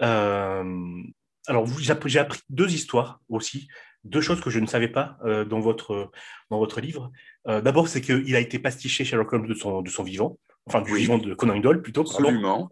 Euh, 0.02 1.04
alors, 1.48 1.66
j'ai 1.78 2.20
appris 2.20 2.40
deux 2.50 2.72
histoires 2.72 3.22
aussi, 3.30 3.68
deux 4.04 4.22
choses 4.22 4.42
que 4.42 4.50
je 4.50 4.60
ne 4.60 4.68
savais 4.68 4.90
pas 4.90 5.18
euh, 5.24 5.46
dans, 5.46 5.60
votre, 5.60 6.12
dans 6.50 6.60
votre 6.60 6.82
livre. 6.82 7.12
Euh, 7.48 7.62
d'abord, 7.62 7.88
c'est 7.88 8.02
qu'il 8.02 8.36
a 8.36 8.40
été 8.40 8.60
pastiché 8.60 9.06
Sherlock 9.06 9.32
Holmes 9.32 9.48
de 9.48 9.54
son, 9.54 9.82
de 9.82 9.90
son 9.90 10.04
vivant, 10.04 10.38
enfin 10.66 10.82
du 10.82 10.94
vivant 10.96 11.18
de 11.18 11.34
Conan 11.34 11.60
Doyle 11.60 11.82
plutôt. 11.82 12.02
Absolument. 12.02 12.70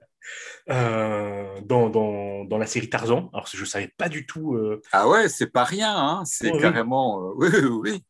dans, 0.67 1.89
dans, 1.89 2.43
dans, 2.43 2.57
la 2.57 2.65
série 2.65 2.89
Tarzan. 2.89 3.29
Alors, 3.33 3.47
je 3.47 3.59
ne 3.59 3.65
savais 3.65 3.91
pas 3.97 4.09
du 4.09 4.25
tout. 4.25 4.59
Ah 4.91 5.07
ouais, 5.07 5.29
c'est 5.29 5.51
pas 5.51 5.63
rien, 5.63 5.95
hein 5.95 6.25
c'est 6.25 6.51
carrément. 6.57 7.31
Oui, 7.35 7.47
oui, 7.53 7.69
oui. 7.69 8.03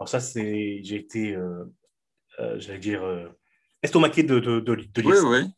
Alors, 0.00 0.08
ça. 0.08 0.18
J'ai 0.18 0.96
été. 0.96 1.38
J'allais 2.56 2.78
dire 2.80 3.02
estomaqué 3.82 4.22
de, 4.22 4.38
de, 4.38 4.60
de, 4.60 4.74
de 4.74 5.02
lire 5.02 5.24
oui, 5.24 5.40
Oui. 5.40 5.50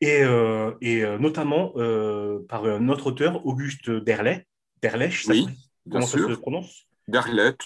Et, 0.00 0.22
euh, 0.22 0.72
et 0.80 1.04
euh, 1.04 1.18
notamment 1.18 1.72
euh, 1.76 2.38
par 2.48 2.64
un 2.64 2.88
autre 2.88 3.08
auteur, 3.08 3.44
Auguste 3.46 3.90
Derlet. 3.90 4.46
Derlech, 4.80 5.24
oui, 5.28 5.48
comment 5.90 6.06
ça 6.06 6.18
se 6.18 6.34
prononce 6.34 6.86
Derlet. 7.08 7.56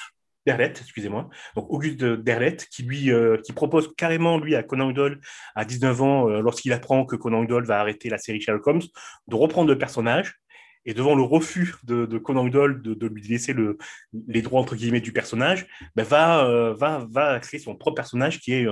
Derlet, 0.47 0.73
excusez-moi. 0.81 1.29
Donc 1.55 1.71
Auguste 1.71 2.03
Derlet, 2.03 2.57
qui 2.57 2.85
lui, 2.85 3.11
qui 3.45 3.53
propose 3.53 3.95
carrément 3.97 4.39
lui 4.39 4.57
à 4.57 4.63
Conan 4.63 4.93
Doyle 4.93 5.21
à 5.55 5.67
19 5.67 6.03
ans, 6.03 6.27
lorsqu'il 6.41 6.73
apprend 6.73 7.05
que 7.05 7.17
Conan 7.17 7.45
Doyle 7.45 7.65
va 7.65 7.81
arrêter 7.81 8.09
la 8.09 8.17
série 8.17 8.41
Sherlock 8.41 8.67
Holmes, 8.67 8.83
de 9.29 9.37
reprendre 9.37 9.69
le 9.69 9.77
personnage. 9.77 10.39
Et 10.85 10.95
devant 10.95 11.15
le 11.15 11.23
refus 11.23 11.77
de, 11.85 12.07
de 12.07 12.19
Conan 12.19 12.47
Doyle 12.47 12.83
de, 12.83 12.95
de, 12.95 13.07
lui 13.07 13.23
laisser 13.29 13.53
le, 13.53 13.79
les 14.27 14.43
droits 14.43 14.61
entre 14.61 14.75
guillemets 14.75 15.01
du 15.01 15.13
personnage, 15.13 15.69
ben 15.95 16.03
va, 16.03 16.73
va, 16.73 17.07
va 17.09 17.39
créer 17.39 17.61
son 17.61 17.77
propre 17.77 17.95
personnage 17.95 18.41
qui 18.41 18.55
est 18.55 18.67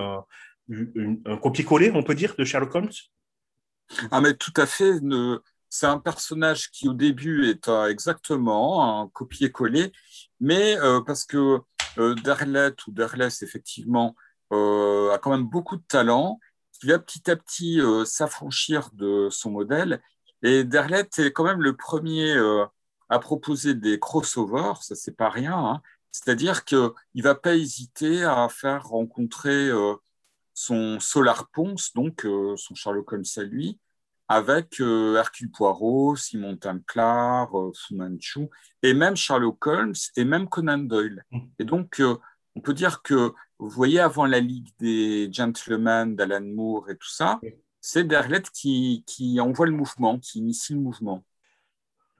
un, 0.70 1.36
copier-coller, 1.36 1.90
on 1.94 2.02
peut 2.02 2.14
dire, 2.14 2.34
de 2.36 2.44
Sherlock 2.44 2.74
Holmes? 2.74 2.90
Ah, 4.10 4.20
mais 4.20 4.34
tout 4.34 4.52
à 4.56 4.66
fait. 4.66 4.92
C'est 5.68 5.86
un 5.86 5.98
personnage 5.98 6.70
qui, 6.70 6.88
au 6.88 6.94
début, 6.94 7.48
est 7.48 7.68
exactement 7.88 9.00
un 9.02 9.08
copier-coller, 9.08 9.92
mais 10.40 10.76
euh, 10.80 11.00
parce 11.00 11.24
que 11.24 11.60
euh, 11.98 12.14
Derlet 12.16 12.74
ou 12.86 12.92
Derles, 12.92 13.30
effectivement, 13.42 14.16
euh, 14.52 15.12
a 15.12 15.18
quand 15.18 15.30
même 15.30 15.46
beaucoup 15.48 15.76
de 15.76 15.82
talent, 15.82 16.40
il 16.82 16.90
va 16.90 16.98
petit 16.98 17.30
à 17.30 17.36
petit 17.36 17.80
s'affranchir 18.06 18.90
de 18.94 19.28
son 19.30 19.50
modèle. 19.50 20.02
Et 20.42 20.64
Derlet 20.64 21.06
est 21.18 21.32
quand 21.32 21.44
même 21.44 21.60
le 21.60 21.76
premier 21.76 22.34
à 23.10 23.18
proposer 23.18 23.74
des 23.74 23.98
crossovers, 24.00 24.82
ça 24.82 24.94
c'est 24.94 25.16
pas 25.16 25.28
rien. 25.28 25.56
Hein. 25.56 25.82
C'est-à-dire 26.10 26.64
qu'il 26.64 26.90
ne 27.14 27.22
va 27.22 27.34
pas 27.34 27.54
hésiter 27.54 28.24
à 28.24 28.48
faire 28.48 28.86
rencontrer 28.88 29.70
son 30.60 31.00
Solar 31.00 31.48
Ponce, 31.48 31.94
donc 31.94 32.26
euh, 32.26 32.54
son 32.58 32.74
Sherlock 32.74 33.10
Holmes 33.12 33.24
à 33.38 33.42
lui, 33.44 33.78
avec 34.28 34.78
euh, 34.80 35.16
Hercule 35.16 35.50
Poirot, 35.50 36.16
Simon 36.16 36.54
Tanclar, 36.58 37.48
euh, 37.58 37.72
Fu 37.74 37.94
Manchu, 37.94 38.46
et 38.82 38.92
même 38.92 39.16
Sherlock 39.16 39.66
Holmes, 39.66 39.94
et 40.16 40.24
même 40.24 40.50
Conan 40.50 40.76
Doyle. 40.78 41.24
Mm. 41.30 41.38
Et 41.60 41.64
donc, 41.64 42.02
on 42.54 42.60
peut 42.60 42.74
dire 42.74 43.00
que, 43.00 43.32
vous 43.58 43.70
voyez, 43.70 44.00
avant 44.00 44.26
la 44.26 44.38
Ligue 44.38 44.68
des 44.78 45.30
Gentlemen 45.32 46.14
d'Alan 46.14 46.44
Moore 46.44 46.90
et 46.90 46.96
tout 46.96 47.08
ça, 47.08 47.40
c'est 47.80 48.04
Derlet 48.04 48.42
qui, 48.52 49.02
qui 49.06 49.40
envoie 49.40 49.66
le 49.66 49.72
mouvement, 49.72 50.18
qui 50.18 50.40
initie 50.40 50.74
le 50.74 50.80
mouvement. 50.80 51.24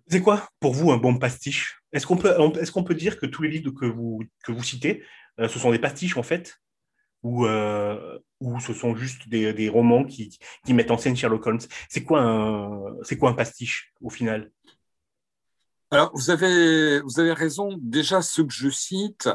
C'est 0.09 0.23
quoi 0.23 0.49
pour 0.61 0.73
vous 0.73 0.91
un 0.93 0.97
bon 0.97 1.19
pastiche? 1.19 1.83
Est-ce 1.93 2.07
qu'on 2.07 2.17
peut, 2.17 2.35
est 2.59 2.71
qu'on 2.71 2.85
peut 2.85 2.95
dire 2.95 3.19
que 3.19 3.27
tous 3.27 3.43
les 3.43 3.51
livres 3.51 3.73
que 3.73 3.85
vous, 3.85 4.23
que 4.45 4.53
vous 4.53 4.65
citez, 4.65 5.05
ce 5.39 5.59
sont 5.59 5.71
des 5.71 5.79
pastiches 5.79 6.17
en 6.17 6.23
fait? 6.23 6.59
Ou, 7.23 7.47
ou 8.41 8.61
ce 8.61 8.73
sont 8.73 8.95
juste 8.95 9.29
des, 9.29 9.53
des 9.53 9.69
romans 9.69 10.05
qui, 10.05 10.39
qui, 10.65 10.75
mettent 10.75 10.91
en 10.91 10.99
scène 10.99 11.17
Sherlock 11.17 11.47
Holmes 11.47 11.61
C'est 11.89 12.05
quoi, 12.05 12.21
un, 12.23 12.97
quoi 13.19 13.31
un 13.31 13.35
pastiche 13.35 13.93
au 14.01 14.11
final? 14.11 14.51
Alors, 15.91 16.11
vous 16.15 16.31
avez, 16.31 17.01
vous 17.01 17.19
avez 17.19 17.33
raison. 17.33 17.77
Déjà, 17.81 18.23
ce 18.23 18.43
que 18.43 18.53
je 18.53 18.71
cite, 18.71 19.29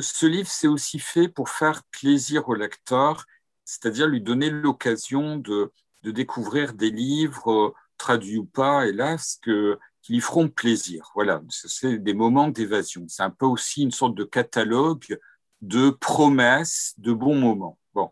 ce 0.00 0.26
livre, 0.26 0.48
c'est 0.48 0.68
aussi 0.68 0.98
fait 0.98 1.28
pour 1.28 1.48
faire 1.48 1.82
plaisir 1.90 2.48
au 2.48 2.54
lecteur, 2.54 3.26
c'est-à-dire 3.64 4.06
lui 4.06 4.20
donner 4.20 4.48
l'occasion 4.48 5.36
de, 5.36 5.72
de 6.02 6.10
découvrir 6.10 6.74
des 6.74 6.90
livres, 6.90 7.74
traduits 7.96 8.38
ou 8.38 8.44
pas, 8.44 8.86
hélas, 8.86 9.38
que, 9.42 9.78
qui 10.02 10.12
lui 10.14 10.20
feront 10.20 10.48
plaisir. 10.48 11.10
Voilà, 11.14 11.42
c'est 11.48 11.98
des 11.98 12.14
moments 12.14 12.48
d'évasion. 12.48 13.04
C'est 13.08 13.24
un 13.24 13.30
peu 13.30 13.46
aussi 13.46 13.82
une 13.82 13.90
sorte 13.90 14.14
de 14.14 14.24
catalogue 14.24 15.18
de 15.62 15.90
promesses, 15.90 16.94
de 16.98 17.12
bons 17.12 17.36
moments. 17.38 17.78
Bon. 17.94 18.10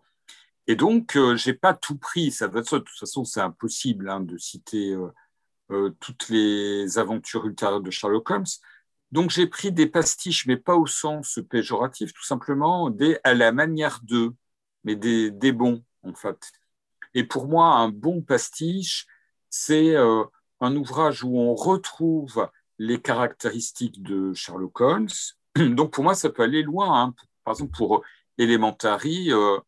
Et 0.67 0.77
donc, 0.77 1.17
euh, 1.17 1.37
j'ai 1.37 1.55
pas 1.55 1.75
tout 1.75 1.97
pris. 1.97 2.31
Ça, 2.33 2.49
de 2.49 2.61
toute 2.61 2.89
façon, 2.89 3.25
c'est 3.25 3.41
impossible 3.41 4.09
hein, 4.11 4.21
de 4.21 4.37
citer 4.39 4.93
euh, 4.93 5.09
euh, 5.71 5.91
toutes 6.01 6.29
les 6.29 6.99
aventures 6.99 7.47
ultérieures 7.47 7.81
de 7.81 7.91
Sherlock 7.91 8.31
Holmes. 8.31 8.45
Donc, 9.13 9.31
j'ai 9.31 9.47
pris 9.47 9.73
des 9.73 9.87
pastiches, 9.87 10.47
mais 10.47 10.57
pas 10.57 10.75
au 10.77 10.87
sens 10.87 11.41
péjoratif, 11.49 12.13
tout 12.13 12.25
simplement 12.25 12.91
des 12.91 13.19
à 13.25 13.35
la 13.35 13.53
manière 13.53 14.01
d'eux, 14.03 14.35
mais 14.85 14.97
des, 14.97 15.31
des 15.31 15.53
bons, 15.53 15.85
en 16.03 16.15
fait. 16.15 16.53
Et 17.15 17.25
pour 17.25 17.47
moi, 17.49 17.77
un 17.77 17.89
bon 17.89 18.23
pastiche, 18.23 19.07
c'est 19.49 19.97
un 19.97 20.77
ouvrage 20.77 21.25
où 21.25 21.39
on 21.39 21.55
retrouve 21.55 22.51
les 22.79 23.01
caractéristiques 23.01 24.03
de 24.03 24.35
Sherlock 24.35 24.81
Holmes. 24.81 25.09
Donc, 25.57 25.93
pour 25.93 26.05
moi, 26.05 26.15
ça 26.15 26.29
peut 26.29 26.43
aller 26.43 26.63
loin. 26.63 27.05
Hein 27.05 27.15
par 27.47 27.55
exemple, 27.55 27.77
pour 27.77 28.03
Elementary, 28.39 29.33
euh, 29.33 29.59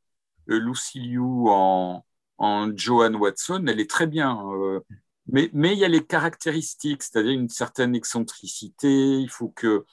Lucy 0.46 1.00
Liu 1.00 1.20
en, 1.48 2.04
en 2.38 2.76
Joan 2.76 3.16
Watson, 3.16 3.64
elle 3.68 3.80
est 3.80 3.90
très 3.90 4.06
bien. 4.06 4.40
Euh, 4.52 4.80
Mais, 5.28 5.50
il 5.74 5.78
y 5.78 5.84
a 5.84 5.88
les 5.88 6.04
caractéristiques, 6.06 7.02
c'est-à-dire 7.02 7.32
une 7.32 7.48
certaine 7.50 7.94
excentricité. 7.94 9.20
Il 9.20 9.30
faut 9.30 9.50
que 9.50 9.84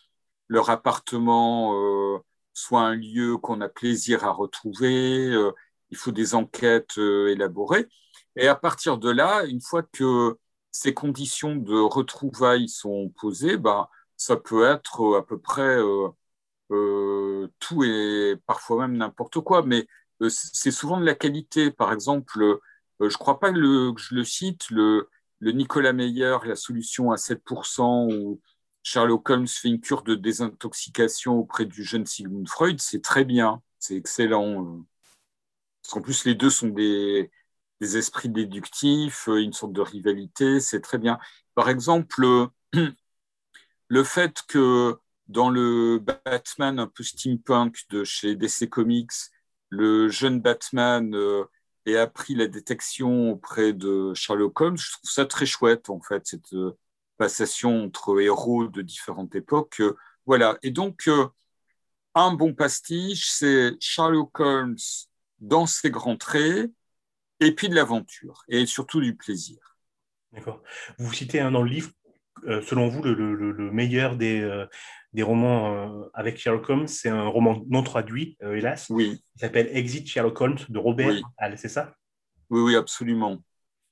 leur 0.47 0.69
appartement 0.69 1.73
euh, 1.75 2.19
soit 2.53 2.81
un 2.81 2.95
lieu 2.95 3.37
qu'on 3.37 3.61
a 3.61 3.69
plaisir 3.69 4.23
à 4.25 4.31
retrouver. 4.31 5.29
Euh, 5.31 5.51
il 5.91 5.97
faut 5.97 6.11
des 6.11 6.35
enquêtes 6.35 6.97
euh, 6.97 7.31
élaborées. 7.31 7.87
Et 8.35 8.47
à 8.47 8.55
partir 8.55 8.97
de 8.97 9.09
là, 9.09 9.45
une 9.45 9.61
fois 9.61 9.83
que 9.83 10.37
ces 10.71 10.93
conditions 10.93 11.55
de 11.55 11.75
retrouvailles 11.79 12.69
sont 12.69 13.09
posées, 13.19 13.57
ben, 13.57 13.87
ça 14.17 14.37
peut 14.37 14.65
être 14.65 15.17
à 15.17 15.25
peu 15.25 15.39
près 15.39 15.77
tout 16.69 17.83
et 17.83 18.35
parfois 18.47 18.87
même 18.87 18.97
n'importe 18.97 19.39
quoi. 19.41 19.63
Mais 19.63 19.87
c'est 20.29 20.71
souvent 20.71 20.99
de 20.99 21.05
la 21.05 21.15
qualité. 21.15 21.71
Par 21.71 21.93
exemple, 21.93 22.59
je 22.99 23.05
ne 23.05 23.09
crois 23.11 23.39
pas 23.39 23.51
que, 23.51 23.93
je 23.97 24.15
le 24.15 24.23
cite, 24.23 24.69
le, 24.69 25.09
Nicolas 25.41 25.93
Meyer, 25.93 26.37
la 26.45 26.55
solution 26.55 27.11
à 27.11 27.17
7%, 27.17 28.13
ou 28.13 28.41
Sherlock 28.83 29.29
Holmes 29.29 29.47
fait 29.47 29.69
une 29.69 29.81
cure 29.81 30.03
de 30.03 30.15
désintoxication 30.15 31.39
auprès 31.39 31.65
du 31.65 31.83
jeune 31.83 32.05
Sigmund 32.05 32.47
Freud, 32.47 32.79
c'est 32.79 33.01
très 33.01 33.25
bien, 33.25 33.61
c'est 33.79 33.95
excellent. 33.95 34.63
Euh. 34.63 34.83
Parce 35.81 35.93
qu'en 35.93 36.01
plus, 36.01 36.25
les 36.25 36.35
deux 36.35 36.49
sont 36.49 36.67
des, 36.67 37.31
esprits 37.81 38.29
déductifs, 38.29 39.27
euh, 39.27 39.41
une 39.41 39.53
sorte 39.53 39.73
de 39.73 39.81
rivalité, 39.81 40.59
c'est 40.59 40.81
très 40.81 40.97
bien. 40.97 41.19
Par 41.55 41.69
exemple, 41.69 42.25
le 43.87 44.03
fait 44.03 44.43
que 44.47 44.99
dans 45.27 45.49
le 45.49 45.99
Batman 45.99 46.79
un 46.79 46.87
peu 46.87 47.03
steampunk 47.03 47.77
de 47.89 48.03
chez 48.03 48.35
DC 48.35 48.69
Comics, 48.69 49.11
le 49.69 50.09
jeune 50.09 50.39
Batman 50.39 51.15
euh, 51.15 51.45
appris 51.97 52.35
la 52.35 52.47
détection 52.47 53.31
auprès 53.31 53.73
de 53.73 54.13
Sherlock 54.13 54.59
Holmes, 54.59 54.77
je 54.77 54.91
trouve 54.93 55.09
ça 55.09 55.25
très 55.25 55.45
chouette, 55.45 55.89
en 55.89 56.01
fait, 56.01 56.25
cette 56.25 56.53
passation 57.17 57.83
entre 57.83 58.19
héros 58.19 58.67
de 58.67 58.81
différentes 58.81 59.35
époques. 59.35 59.79
Euh, 59.81 59.95
voilà. 60.25 60.57
Et 60.63 60.71
donc, 60.71 61.07
euh, 61.07 61.27
un 62.13 62.33
bon 62.33 62.53
pastiche, 62.53 63.29
c'est 63.29 63.75
Sherlock 63.79 64.39
Holmes 64.39 64.77
dans 65.39 65.65
ses 65.65 65.91
grands 65.91 66.17
traits, 66.17 66.71
et 67.41 67.53
puis 67.53 67.67
de 67.67 67.75
l'aventure, 67.75 68.43
et 68.47 68.65
surtout 68.65 69.01
du 69.01 69.15
plaisir. 69.15 69.77
D'accord. 70.31 70.63
Vous 70.97 71.13
citez 71.13 71.39
dans 71.39 71.61
le 71.61 71.69
livre, 71.69 71.91
euh, 72.04 72.04
selon 72.43 72.87
vous, 72.87 73.01
le, 73.01 73.71
meilleur 73.71 74.15
des, 74.15 74.65
des 75.13 75.23
romans 75.23 76.09
avec 76.13 76.37
Sherlock 76.37 76.69
Holmes, 76.69 76.87
c'est 76.87 77.09
un 77.09 77.27
roman 77.27 77.63
non 77.69 77.83
traduit, 77.83 78.37
hélas. 78.41 78.87
Oui. 78.89 79.23
Il 79.35 79.39
s'appelle 79.39 79.69
Exit 79.75 80.07
Sherlock 80.07 80.39
Holmes 80.41 80.59
de 80.69 80.79
Robert 80.79 81.09
oui. 81.09 81.23
c'est 81.57 81.69
ça? 81.69 81.95
Oui, 82.49 82.61
oui, 82.61 82.75
absolument. 82.75 83.37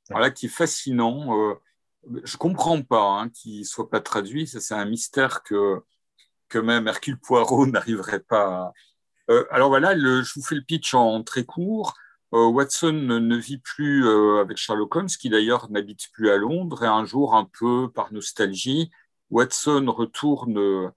Voilà, 0.09 0.31
qui 0.31 0.47
est 0.47 0.49
fascinant 0.49 1.57
je 2.23 2.37
comprends 2.37 2.81
pas 2.81 3.03
hein, 3.03 3.29
qu'il 3.29 3.65
soit 3.65 3.89
pas 3.89 4.01
traduit. 4.01 4.47
C'est 4.47 4.73
un 4.73 4.85
mystère 4.85 5.43
que, 5.43 5.81
que 6.49 6.59
même 6.59 6.87
Hercule 6.87 7.19
Poirot 7.19 7.65
n'arriverait 7.67 8.21
pas 8.21 8.45
à... 8.45 8.73
Euh, 9.29 9.45
alors 9.51 9.69
voilà, 9.69 9.97
je 9.97 10.33
vous 10.35 10.43
fais 10.43 10.55
le 10.55 10.63
pitch 10.63 10.93
en, 10.93 11.23
très 11.23 11.45
court. 11.45 11.93
Euh, 12.33 12.47
Watson 12.47 12.93
ne, 12.93 13.35
vit 13.37 13.59
plus 13.59 14.05
euh, 14.07 14.41
avec 14.41 14.57
Sherlock 14.57 14.95
Holmes, 14.95 15.07
qui 15.07 15.29
d'ailleurs 15.29 15.69
n'habite 15.69 16.09
plus 16.13 16.29
à 16.31 16.37
Londres, 16.37 16.83
et 16.83 16.87
un 16.87 17.05
jour, 17.05 17.35
un 17.35 17.45
peu 17.45 17.91
par 17.91 18.11
nostalgie, 18.11 18.91
Watson 19.29 19.85
retourne 19.87 20.91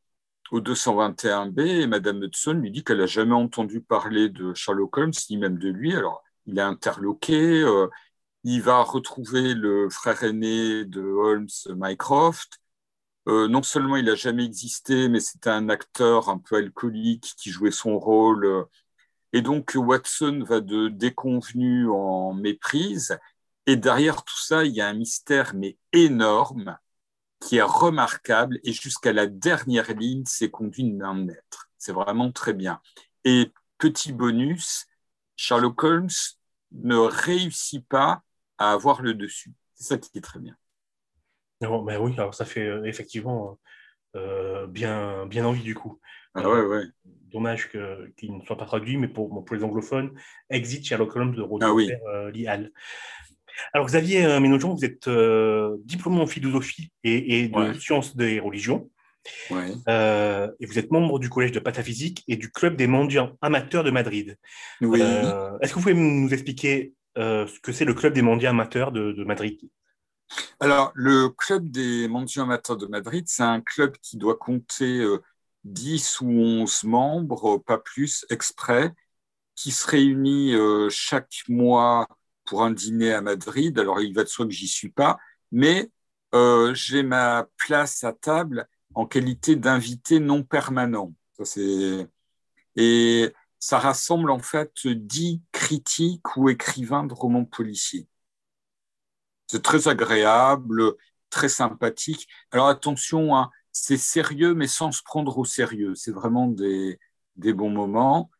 au 0.50 0.60
221B 0.60 1.60
et 1.82 1.86
Madame 1.86 2.22
Hudson 2.22 2.52
lui 2.54 2.70
dit 2.70 2.84
qu'elle 2.84 2.98
n'a 2.98 3.06
jamais 3.06 3.34
entendu 3.34 3.80
parler 3.80 4.28
de 4.28 4.54
Sherlock 4.54 4.96
Holmes, 4.98 5.12
ni 5.30 5.36
même 5.38 5.58
de 5.58 5.68
lui. 5.68 5.94
Alors, 5.94 6.22
il 6.46 6.58
est 6.58 6.62
interloqué, 6.62 7.64
il 8.44 8.62
va 8.62 8.82
retrouver 8.82 9.54
le 9.54 9.90
frère 9.90 10.22
aîné 10.22 10.84
de 10.84 11.02
Holmes, 11.02 11.48
Mycroft. 11.74 12.60
Euh, 13.28 13.48
non 13.48 13.62
seulement 13.62 13.96
il 13.96 14.04
n'a 14.06 14.14
jamais 14.14 14.44
existé, 14.44 15.08
mais 15.08 15.20
c'était 15.20 15.50
un 15.50 15.68
acteur 15.68 16.28
un 16.28 16.38
peu 16.38 16.56
alcoolique 16.56 17.34
qui 17.36 17.50
jouait 17.50 17.72
son 17.72 17.98
rôle. 17.98 18.66
Et 19.36 19.42
donc 19.42 19.72
Watson 19.76 20.42
va 20.48 20.62
de 20.62 20.88
déconvenu 20.88 21.90
en 21.90 22.32
méprise. 22.32 23.18
Et 23.66 23.76
derrière 23.76 24.24
tout 24.24 24.38
ça, 24.38 24.64
il 24.64 24.72
y 24.72 24.80
a 24.80 24.88
un 24.88 24.94
mystère, 24.94 25.52
mais 25.54 25.76
énorme, 25.92 26.78
qui 27.38 27.58
est 27.58 27.62
remarquable. 27.62 28.58
Et 28.64 28.72
jusqu'à 28.72 29.12
la 29.12 29.26
dernière 29.26 29.92
ligne, 29.92 30.25
c'est 30.25 30.50
conduit 30.50 30.84
de 30.84 31.22
maître. 31.22 31.68
C'est 31.76 31.92
vraiment 31.92 32.32
très 32.32 32.54
bien. 32.54 32.80
Et 33.25 33.52
petit 33.76 34.14
bonus, 34.14 34.86
Sherlock 35.36 35.84
Holmes 35.84 36.08
ne 36.72 36.96
réussit 36.96 37.86
pas 37.86 38.22
à 38.56 38.72
avoir 38.72 39.02
le 39.02 39.12
dessus. 39.12 39.52
C'est 39.75 39.84
ça 39.84 39.99
qui 39.99 40.16
est 40.16 40.22
très 40.22 40.38
bien. 40.38 40.56
Non, 41.60 41.82
ben 41.82 42.00
oui, 42.00 42.14
alors 42.14 42.32
ça 42.32 42.46
fait 42.46 42.66
euh, 42.66 42.84
effectivement 42.84 43.58
euh, 44.14 44.66
bien, 44.66 45.26
bien 45.26 45.44
envie 45.44 45.62
du 45.62 45.75
coup. 45.75 46.00
Ah 46.34 46.49
ouais, 46.49 46.62
ouais. 46.62 46.86
Dommage 47.36 47.70
qu'il 47.70 48.34
ne 48.34 48.42
soit 48.44 48.56
pas 48.56 48.64
traduit, 48.64 48.96
mais 48.96 49.08
pour, 49.08 49.44
pour 49.44 49.56
les 49.56 49.62
anglophones, 49.62 50.10
Exit 50.49 50.84
Sherlock 50.86 51.14
Holmes 51.16 51.34
de 51.34 51.42
Robert 51.42 51.68
ah, 51.68 51.75
oui. 51.75 51.90
Euh, 52.08 52.30
Lial. 52.30 52.72
Alors 53.72 53.86
Xavier 53.86 54.40
Ménogeon, 54.40 54.75
vous 54.75 54.84
êtes 54.84 55.08
diplômé 55.84 56.20
en 56.20 56.26
philosophie 56.26 56.90
et, 57.04 57.49
de 57.49 57.72
sciences 57.75 58.16
des 58.16 58.40
religions. 58.40 58.90
Ouais. 59.50 59.70
et 60.60 60.66
vous 60.66 60.78
êtes 60.78 60.90
membre 60.90 61.18
du 61.18 61.28
collège 61.28 61.52
de 61.52 61.58
pataphysique 61.58 62.22
et 62.28 62.36
du 62.36 62.50
club 62.50 62.76
des 62.76 62.86
mendiants 62.86 63.32
amateurs 63.42 63.84
de 63.84 63.90
Madrid. 63.90 64.36
Oui. 64.80 65.00
Est-ce 65.00 65.72
que 65.72 65.75
vous 65.75 65.82
pouvez 65.82 65.94
nous 65.94 66.32
expliquer 66.32 66.94
euh, 67.18 67.46
ce 67.46 67.60
que 67.60 67.72
c'est 67.72 67.84
le 67.84 67.94
Club 67.94 68.12
des 68.12 68.22
mendiants 68.22 68.50
amateurs 68.50 68.92
de, 68.92 69.25
Madrid? 69.25 69.58
Alors, 70.60 70.92
le 70.94 71.28
Club 71.30 71.70
des 71.70 72.08
mendiants 72.08 72.44
amateurs 72.44 72.76
de 72.76 72.86
Madrid, 72.86 73.25
c'est 73.26 73.42
un 73.42 73.60
club 73.60 73.96
qui 74.02 74.16
doit 74.16 74.36
compter 74.36 75.02
10 75.66 76.22
euh, 76.22 76.24
ou 76.24 76.30
11 76.62 76.84
membres, 76.84 77.58
pas 77.58 77.78
plus, 77.78 78.26
exprès, 78.30 78.92
qui 79.54 79.72
se 79.72 79.86
réunit 79.88 80.54
euh, 80.54 80.88
chaque 80.90 81.42
mois 81.48 82.08
pour 82.44 82.62
un 82.62 82.70
dîner 82.70 83.12
à 83.12 83.20
Madrid. 83.22 83.78
Alors, 83.78 84.00
il 84.00 84.14
va 84.14 84.24
de 84.24 84.28
soi 84.28 84.46
que 84.46 84.52
j'y 84.52 84.68
suis 84.68 84.90
pas, 84.90 85.18
mais 85.52 85.90
j'ai 86.74 87.02
ma 87.02 87.48
place 87.56 88.04
à 88.04 88.12
table 88.12 88.68
en 88.94 89.06
qualité 89.06 89.56
d'invité 89.56 90.20
non 90.20 90.42
permanent. 90.42 91.14
Et 92.76 93.32
ça 93.58 93.78
rassemble 93.78 94.30
en 94.30 94.38
fait 94.38 94.86
dix 94.86 95.42
critiques 95.52 96.36
ou 96.36 96.48
écrivains 96.48 97.04
de 97.04 97.14
romans 97.14 97.44
policiers. 97.44 98.06
C'est 99.48 99.62
très 99.62 99.88
agréable, 99.88 100.94
très 101.30 101.48
sympathique. 101.48 102.28
Alors 102.50 102.68
attention, 102.68 103.36
hein, 103.36 103.50
c'est 103.78 103.99
sérieux, 103.99 104.54
mais 104.54 104.67
sans 104.67 104.91
se 104.91 105.02
prendre 105.02 105.36
au 105.36 105.45
sérieux. 105.45 105.95
C'est 105.95 106.10
vraiment 106.10 106.47
des, 106.49 106.99
bons 107.36 107.71
moments. 107.71 108.30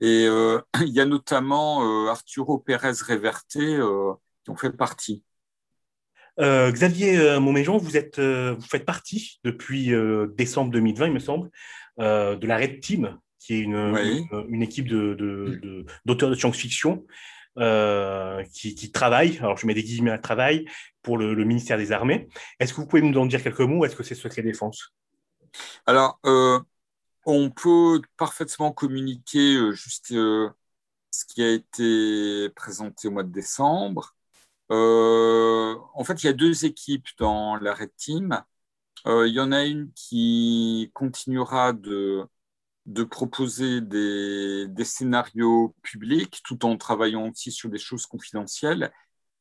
Et 0.00 0.26
euh, 0.26 0.60
il 0.82 0.92
y 0.92 1.00
a 1.00 1.06
notamment 1.06 1.82
euh, 1.82 2.10
Arturo 2.10 2.58
Pérez 2.58 2.92
Reverte 3.08 3.56
euh, 3.56 4.12
qui 4.44 4.50
en 4.50 4.56
fait 4.56 4.76
partie. 4.76 5.24
Xavier 6.38 7.38
Montméjean, 7.40 7.76
vous, 7.76 7.98
êtes, 7.98 8.18
vous 8.18 8.66
faites 8.66 8.86
partie 8.86 9.38
depuis 9.44 9.92
décembre 10.34 10.70
2020, 10.72 11.06
il 11.08 11.12
me 11.12 11.18
semble, 11.18 11.50
de 11.98 12.46
la 12.46 12.56
Red 12.56 12.80
Team, 12.80 13.18
qui 13.38 13.54
est 13.54 13.60
une, 13.60 13.76
une, 14.48 14.62
équipe 14.62 14.88
d'auteurs 14.88 15.14
de, 15.16 15.84
de, 16.06 16.30
de 16.30 16.34
science-fiction 16.34 17.04
euh, 17.58 18.42
qui, 18.54 18.90
travaille, 18.92 19.36
alors 19.38 19.58
je 19.58 19.66
mets 19.66 19.74
des 19.74 19.82
guillemets 19.82 20.10
à 20.10 20.18
travail, 20.18 20.64
pour 21.02 21.18
le, 21.18 21.34
ministère 21.44 21.76
des 21.76 21.92
Armées. 21.92 22.28
Est-ce 22.58 22.72
que 22.72 22.80
vous 22.80 22.86
pouvez 22.86 23.02
nous 23.02 23.18
en 23.18 23.26
dire 23.26 23.42
quelques 23.42 23.60
mots? 23.60 23.84
Est-ce 23.84 23.96
que 23.96 24.02
c'est 24.02 24.14
secret 24.14 24.42
défense? 24.42 24.94
Alors, 25.86 26.18
euh, 26.24 26.60
on 27.26 27.50
peut 27.50 28.00
parfaitement 28.16 28.72
communiquer 28.72 29.56
euh, 29.56 29.72
juste 29.72 30.08
ce 30.08 31.24
qui 31.28 31.42
a 31.42 31.50
été 31.50 32.48
présenté 32.50 33.08
au 33.08 33.10
mois 33.10 33.24
de 33.24 33.32
décembre. 33.32 34.14
en 34.70 36.04
fait, 36.04 36.22
il 36.22 36.26
y 36.26 36.28
a 36.30 36.32
deux 36.32 36.64
équipes 36.64 37.08
dans 37.18 37.56
la 37.56 37.74
Red 37.74 37.94
Team. 37.96 38.42
il 39.06 39.32
y 39.32 39.40
en 39.40 39.52
a 39.52 39.64
une 39.64 39.92
qui 39.92 40.90
continuera 40.94 41.72
de 41.74 42.26
de 42.86 43.04
proposer 43.04 43.80
des, 43.80 44.68
scénarios 44.84 45.74
publics 45.82 46.40
tout 46.44 46.64
en 46.64 46.76
travaillant 46.76 47.28
aussi 47.30 47.52
sur 47.52 47.70
des 47.70 47.78
choses 47.78 48.06
confidentielles. 48.06 48.92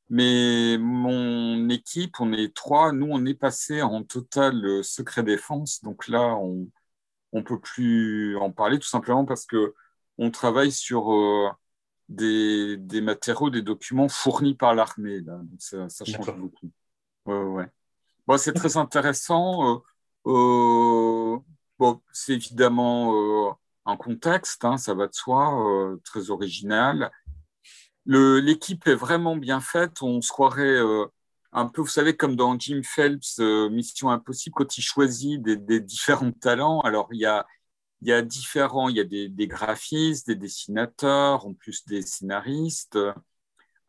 Mais 0.09 0.77
mon 0.77 1.69
équipe, 1.69 2.19
on 2.19 2.33
est 2.33 2.53
trois, 2.53 2.91
nous, 2.91 3.07
on 3.09 3.25
est 3.25 3.33
passé 3.33 3.81
en 3.81 4.03
total 4.03 4.83
secret 4.83 5.23
défense. 5.23 5.81
Donc 5.83 6.07
là, 6.07 6.35
on 6.35 6.67
ne 7.33 7.41
peut 7.41 7.59
plus 7.59 8.37
en 8.37 8.51
parler 8.51 8.77
tout 8.77 8.87
simplement 8.87 9.25
parce 9.25 9.45
que 9.45 9.73
on 10.17 10.31
travaille 10.31 10.71
sur 10.71 11.11
euh, 11.13 11.49
des, 12.07 13.01
matériaux, 13.01 13.49
des 13.49 13.61
documents 13.61 14.09
fournis 14.09 14.55
par 14.55 14.75
l'armée. 14.75 15.21
Ça, 15.57 15.89
ça, 15.89 16.05
change 16.05 16.35
beaucoup. 16.37 16.69
Ouais, 17.25 17.41
ouais. 17.41 17.67
Bon, 18.27 18.37
c'est 18.37 18.53
très 18.53 18.77
intéressant. 18.77 19.67
Euh, 19.67 19.79
euh, 20.27 21.39
c'est 22.11 22.33
évidemment 22.33 23.13
euh, 23.15 23.51
un 23.85 23.97
contexte, 23.97 24.65
hein, 24.65 24.77
ça 24.77 24.93
va 24.93 25.07
de 25.07 25.13
soi, 25.13 25.65
euh, 25.65 25.97
très 26.03 26.29
original. 26.29 27.11
L'équipe 28.05 28.87
est 28.87 28.95
vraiment 28.95 29.35
bien 29.35 29.61
faite. 29.61 30.01
On 30.01 30.21
se 30.21 30.31
croirait 30.31 30.63
euh, 30.63 31.05
un 31.51 31.67
peu, 31.67 31.81
vous 31.81 31.87
savez, 31.87 32.15
comme 32.15 32.35
dans 32.35 32.57
Jim 32.57 32.81
Phelps, 32.83 33.39
Mission 33.39 34.09
Impossible, 34.09 34.55
quand 34.55 34.77
il 34.77 34.81
choisit 34.81 35.41
des, 35.41 35.79
différents 35.79 36.31
talents. 36.31 36.81
Alors, 36.81 37.09
il 37.11 37.19
y 37.19 37.25
a, 37.25 37.45
différents, 38.23 38.89
il 38.89 38.97
y 38.97 38.99
a 38.99 39.03
des, 39.03 39.47
graphistes, 39.47 40.27
des 40.27 40.35
dessinateurs, 40.35 41.45
en 41.45 41.53
plus 41.53 41.85
des 41.85 42.01
scénaristes. 42.01 42.97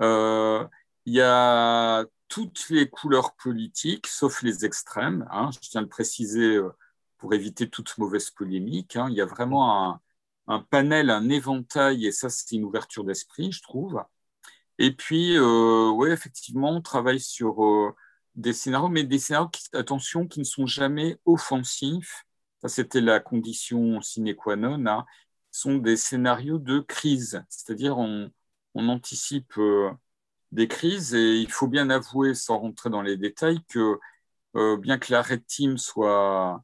il 0.01 0.69
y 1.07 1.21
a 1.21 2.05
toutes 2.29 2.69
les 2.71 2.89
couleurs 2.89 3.35
politiques, 3.37 4.07
sauf 4.07 4.43
les 4.43 4.65
extrêmes. 4.65 5.27
Hein, 5.31 5.51
je 5.53 5.59
tiens 5.61 5.81
à 5.81 5.85
le 5.85 5.89
préciser 5.89 6.61
pour 7.23 7.35
éviter 7.35 7.71
toute 7.71 7.97
mauvaise 7.99 8.31
polémique. 8.31 8.97
Hein. 8.97 9.07
Il 9.09 9.15
y 9.17 9.21
a 9.21 9.27
vraiment 9.27 10.01
un, 10.49 10.61
panel, 10.71 11.09
un 11.09 11.29
éventail, 11.29 12.05
et 12.05 12.11
ça, 12.11 12.29
c'est 12.29 12.57
une 12.57 12.65
ouverture 12.65 13.05
d'esprit, 13.05 13.53
je 13.53 13.63
trouve. 13.63 14.03
Et 14.79 14.93
puis, 14.93 15.37
euh, 15.37 15.89
oui, 15.91 16.11
effectivement, 16.11 16.71
on 16.73 16.83
travaille 16.83 17.21
sur 17.21 17.65
euh, 17.65 17.95
des 18.35 18.53
scénarios, 18.53 18.89
mais 18.89 19.05
des 19.05 19.21
scénarios, 19.21 19.51
qui, 19.51 19.63
attention, 19.73 20.27
qui 20.27 20.41
ne 20.41 20.45
sont 20.45 20.67
jamais 20.67 21.17
offensifs. 21.25 22.25
Ça, 22.61 22.67
c'était 22.69 23.01
la 23.01 23.21
condition 23.21 24.01
sine 24.01 24.35
qua 24.35 24.57
non. 24.57 24.85
Hein. 24.85 25.07
sont 25.53 25.77
des 25.77 25.97
scénarios 25.97 26.59
de 26.59 26.81
crise, 26.81 27.45
c'est-à-dire 27.49 27.99
on, 27.99 28.33
anticipe 28.75 29.57
euh, 29.59 29.93
des 30.51 30.67
crises 30.67 31.15
et 31.15 31.37
il 31.37 31.53
faut 31.53 31.69
bien 31.69 31.89
avouer, 31.89 32.35
sans 32.35 32.59
rentrer 32.59 32.91
dans 32.91 33.03
les 33.03 33.17
détails, 33.17 33.63
que 33.69 34.01
bien 34.79 34.99
que 34.99 35.13
la 35.13 35.23
Red 35.23 35.47
Team 35.47 35.79
soit 35.79 36.63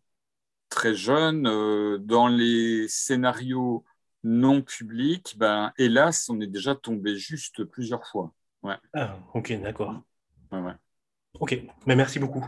très 0.69 0.95
jeune, 0.95 1.47
euh, 1.47 1.99
dans 1.99 2.29
les 2.29 2.87
scénarios 2.89 3.85
non 4.25 4.63
publics, 4.63 5.37
ben, 5.39 5.73
hélas, 5.79 6.29
on 6.29 6.41
est 6.41 6.47
déjà 6.47 6.75
tombé 6.75 7.17
juste 7.17 7.65
plusieurs 7.65 8.07
fois. 8.07 8.33
Ouais. 8.63 8.77
Ah, 8.95 9.17
ok, 9.35 9.61
d'accord. 9.61 10.03
Ouais, 10.53 10.61
ouais. 10.61 10.75
Ok, 11.41 11.59
mais 11.87 11.97
merci 11.97 12.19
beaucoup. 12.19 12.45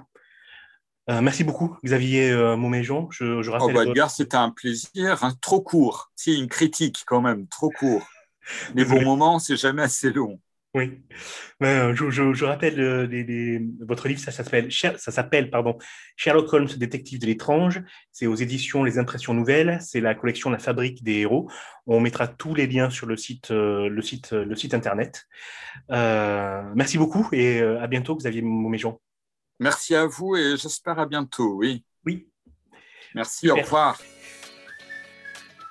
Euh, 1.09 1.21
merci 1.21 1.45
beaucoup, 1.45 1.77
Xavier 1.85 2.31
euh, 2.31 2.57
Moméjean. 2.57 3.09
Je, 3.11 3.43
je 3.43 3.51
rappelle. 3.51 3.71
Oh, 3.71 3.73
bah, 3.73 3.85
Edgar, 3.85 4.11
c'était 4.11 4.37
un 4.37 4.51
plaisir. 4.51 5.25
Hein, 5.25 5.33
trop 5.41 5.61
court. 5.61 6.13
Si, 6.15 6.39
une 6.39 6.49
critique 6.49 7.03
quand 7.07 7.21
même, 7.21 7.47
trop 7.49 7.71
court. 7.71 8.07
Les 8.75 8.85
bons 8.85 9.03
moments, 9.03 9.39
c'est 9.39 9.57
jamais 9.57 9.83
assez 9.83 10.13
long. 10.13 10.41
Oui, 10.73 11.03
euh, 11.65 11.97
je, 11.97 12.11
je, 12.11 12.45
rappelle 12.45 12.81
euh, 12.81 13.59
votre 13.81 14.07
livre, 14.07 14.21
ça, 14.21 14.31
s'appelle, 14.31 14.71
ça 14.71 14.97
s'appelle 14.99 15.51
pardon, 15.51 15.77
Sherlock 16.15 16.53
Holmes, 16.53 16.69
détective 16.77 17.19
de 17.19 17.27
l'étrange. 17.27 17.83
C'est 18.13 18.29
aux 18.29 18.37
éditions 18.37 18.85
Les 18.85 18.97
Impressions 18.97 19.35
Nouvelles. 19.35 19.79
C'est 19.81 20.01
la 20.01 20.15
collection 20.15 20.49
La 20.49 20.61
Fabrique 20.61 21.03
des 21.03 21.19
héros. 21.19 21.51
On 21.87 21.99
mettra 21.99 22.29
tous 22.29 22.55
les 22.55 22.69
liens 22.69 22.89
sur 22.89 23.09
le 23.09 23.17
site, 23.17 23.51
euh, 23.51 23.89
le 23.89 24.01
site, 24.01 24.31
le 24.31 24.55
site 24.55 24.73
internet. 24.75 25.27
merci 25.89 26.99
beaucoup 26.99 27.29
et 27.33 27.61
à 27.61 27.89
bientôt, 27.89 28.15
Xavier 28.15 28.43
Mauméjean. 28.43 29.01
Merci 29.59 29.97
à 29.97 30.07
vous 30.07 30.37
et 30.37 30.57
j'espère 30.57 31.01
à 31.01 31.07
bientôt. 31.07 31.57
Oui. 31.57 31.85
Oui. 32.07 32.29
Merci. 33.15 33.51
Au 33.51 33.57
revoir. 33.57 33.99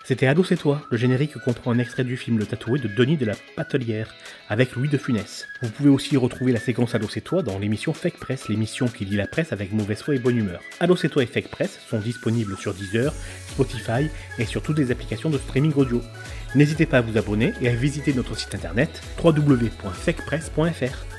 C'était 0.10 0.26
Ado 0.26 0.44
c'est 0.44 0.58
toi, 0.58 0.82
le 0.90 0.98
générique 0.98 1.38
comprend 1.38 1.72
un 1.72 1.78
extrait 1.78 2.04
du 2.04 2.18
film 2.18 2.40
Le 2.40 2.48
Tatoué 2.48 2.80
de 2.80 2.88
Denis 2.88 3.16
de 3.16 3.28
la 3.28 3.36
Patelière, 3.56 4.16
avec 4.50 4.76
Louis 4.76 4.90
de 4.90 4.98
Funès. 4.98 5.48
Vous 5.62 5.70
pouvez 5.70 5.92
aussi 5.92 6.18
retrouver 6.18 6.52
la 6.52 6.60
séquence 6.60 6.96
Ado 6.96 7.08
c'est 7.08 7.22
toi 7.22 7.44
dans 7.44 7.60
l'émission 7.60 7.94
Fake 7.94 8.18
Press, 8.18 8.50
l'émission 8.50 8.88
qui 8.88 9.06
lit 9.06 9.18
la 9.18 9.28
presse 9.28 9.54
avec 9.54 9.72
mauvaise 9.72 10.02
foi 10.02 10.16
et 10.16 10.18
bonne 10.18 10.38
humeur. 10.38 10.62
Ado 10.80 10.96
c'est 10.96 11.10
toi 11.10 11.22
et 11.22 11.28
Fake 11.28 11.52
Press 11.52 11.80
sont 11.88 12.00
disponibles 12.00 12.58
sur 12.58 12.74
Deezer, 12.74 13.14
Spotify 13.50 14.10
et 14.40 14.46
sur 14.46 14.64
toutes 14.64 14.80
les 14.80 14.90
applications 14.90 15.30
de 15.30 15.38
streaming 15.38 15.74
audio. 15.76 16.02
N'hésitez 16.56 16.88
pas 16.88 16.98
à 16.98 17.02
vous 17.02 17.20
abonner 17.20 17.54
et 17.62 17.70
à 17.70 17.76
visiter 17.76 18.12
notre 18.12 18.36
site 18.36 18.56
internet 18.56 19.04
www.fakepress.fr. 19.24 21.19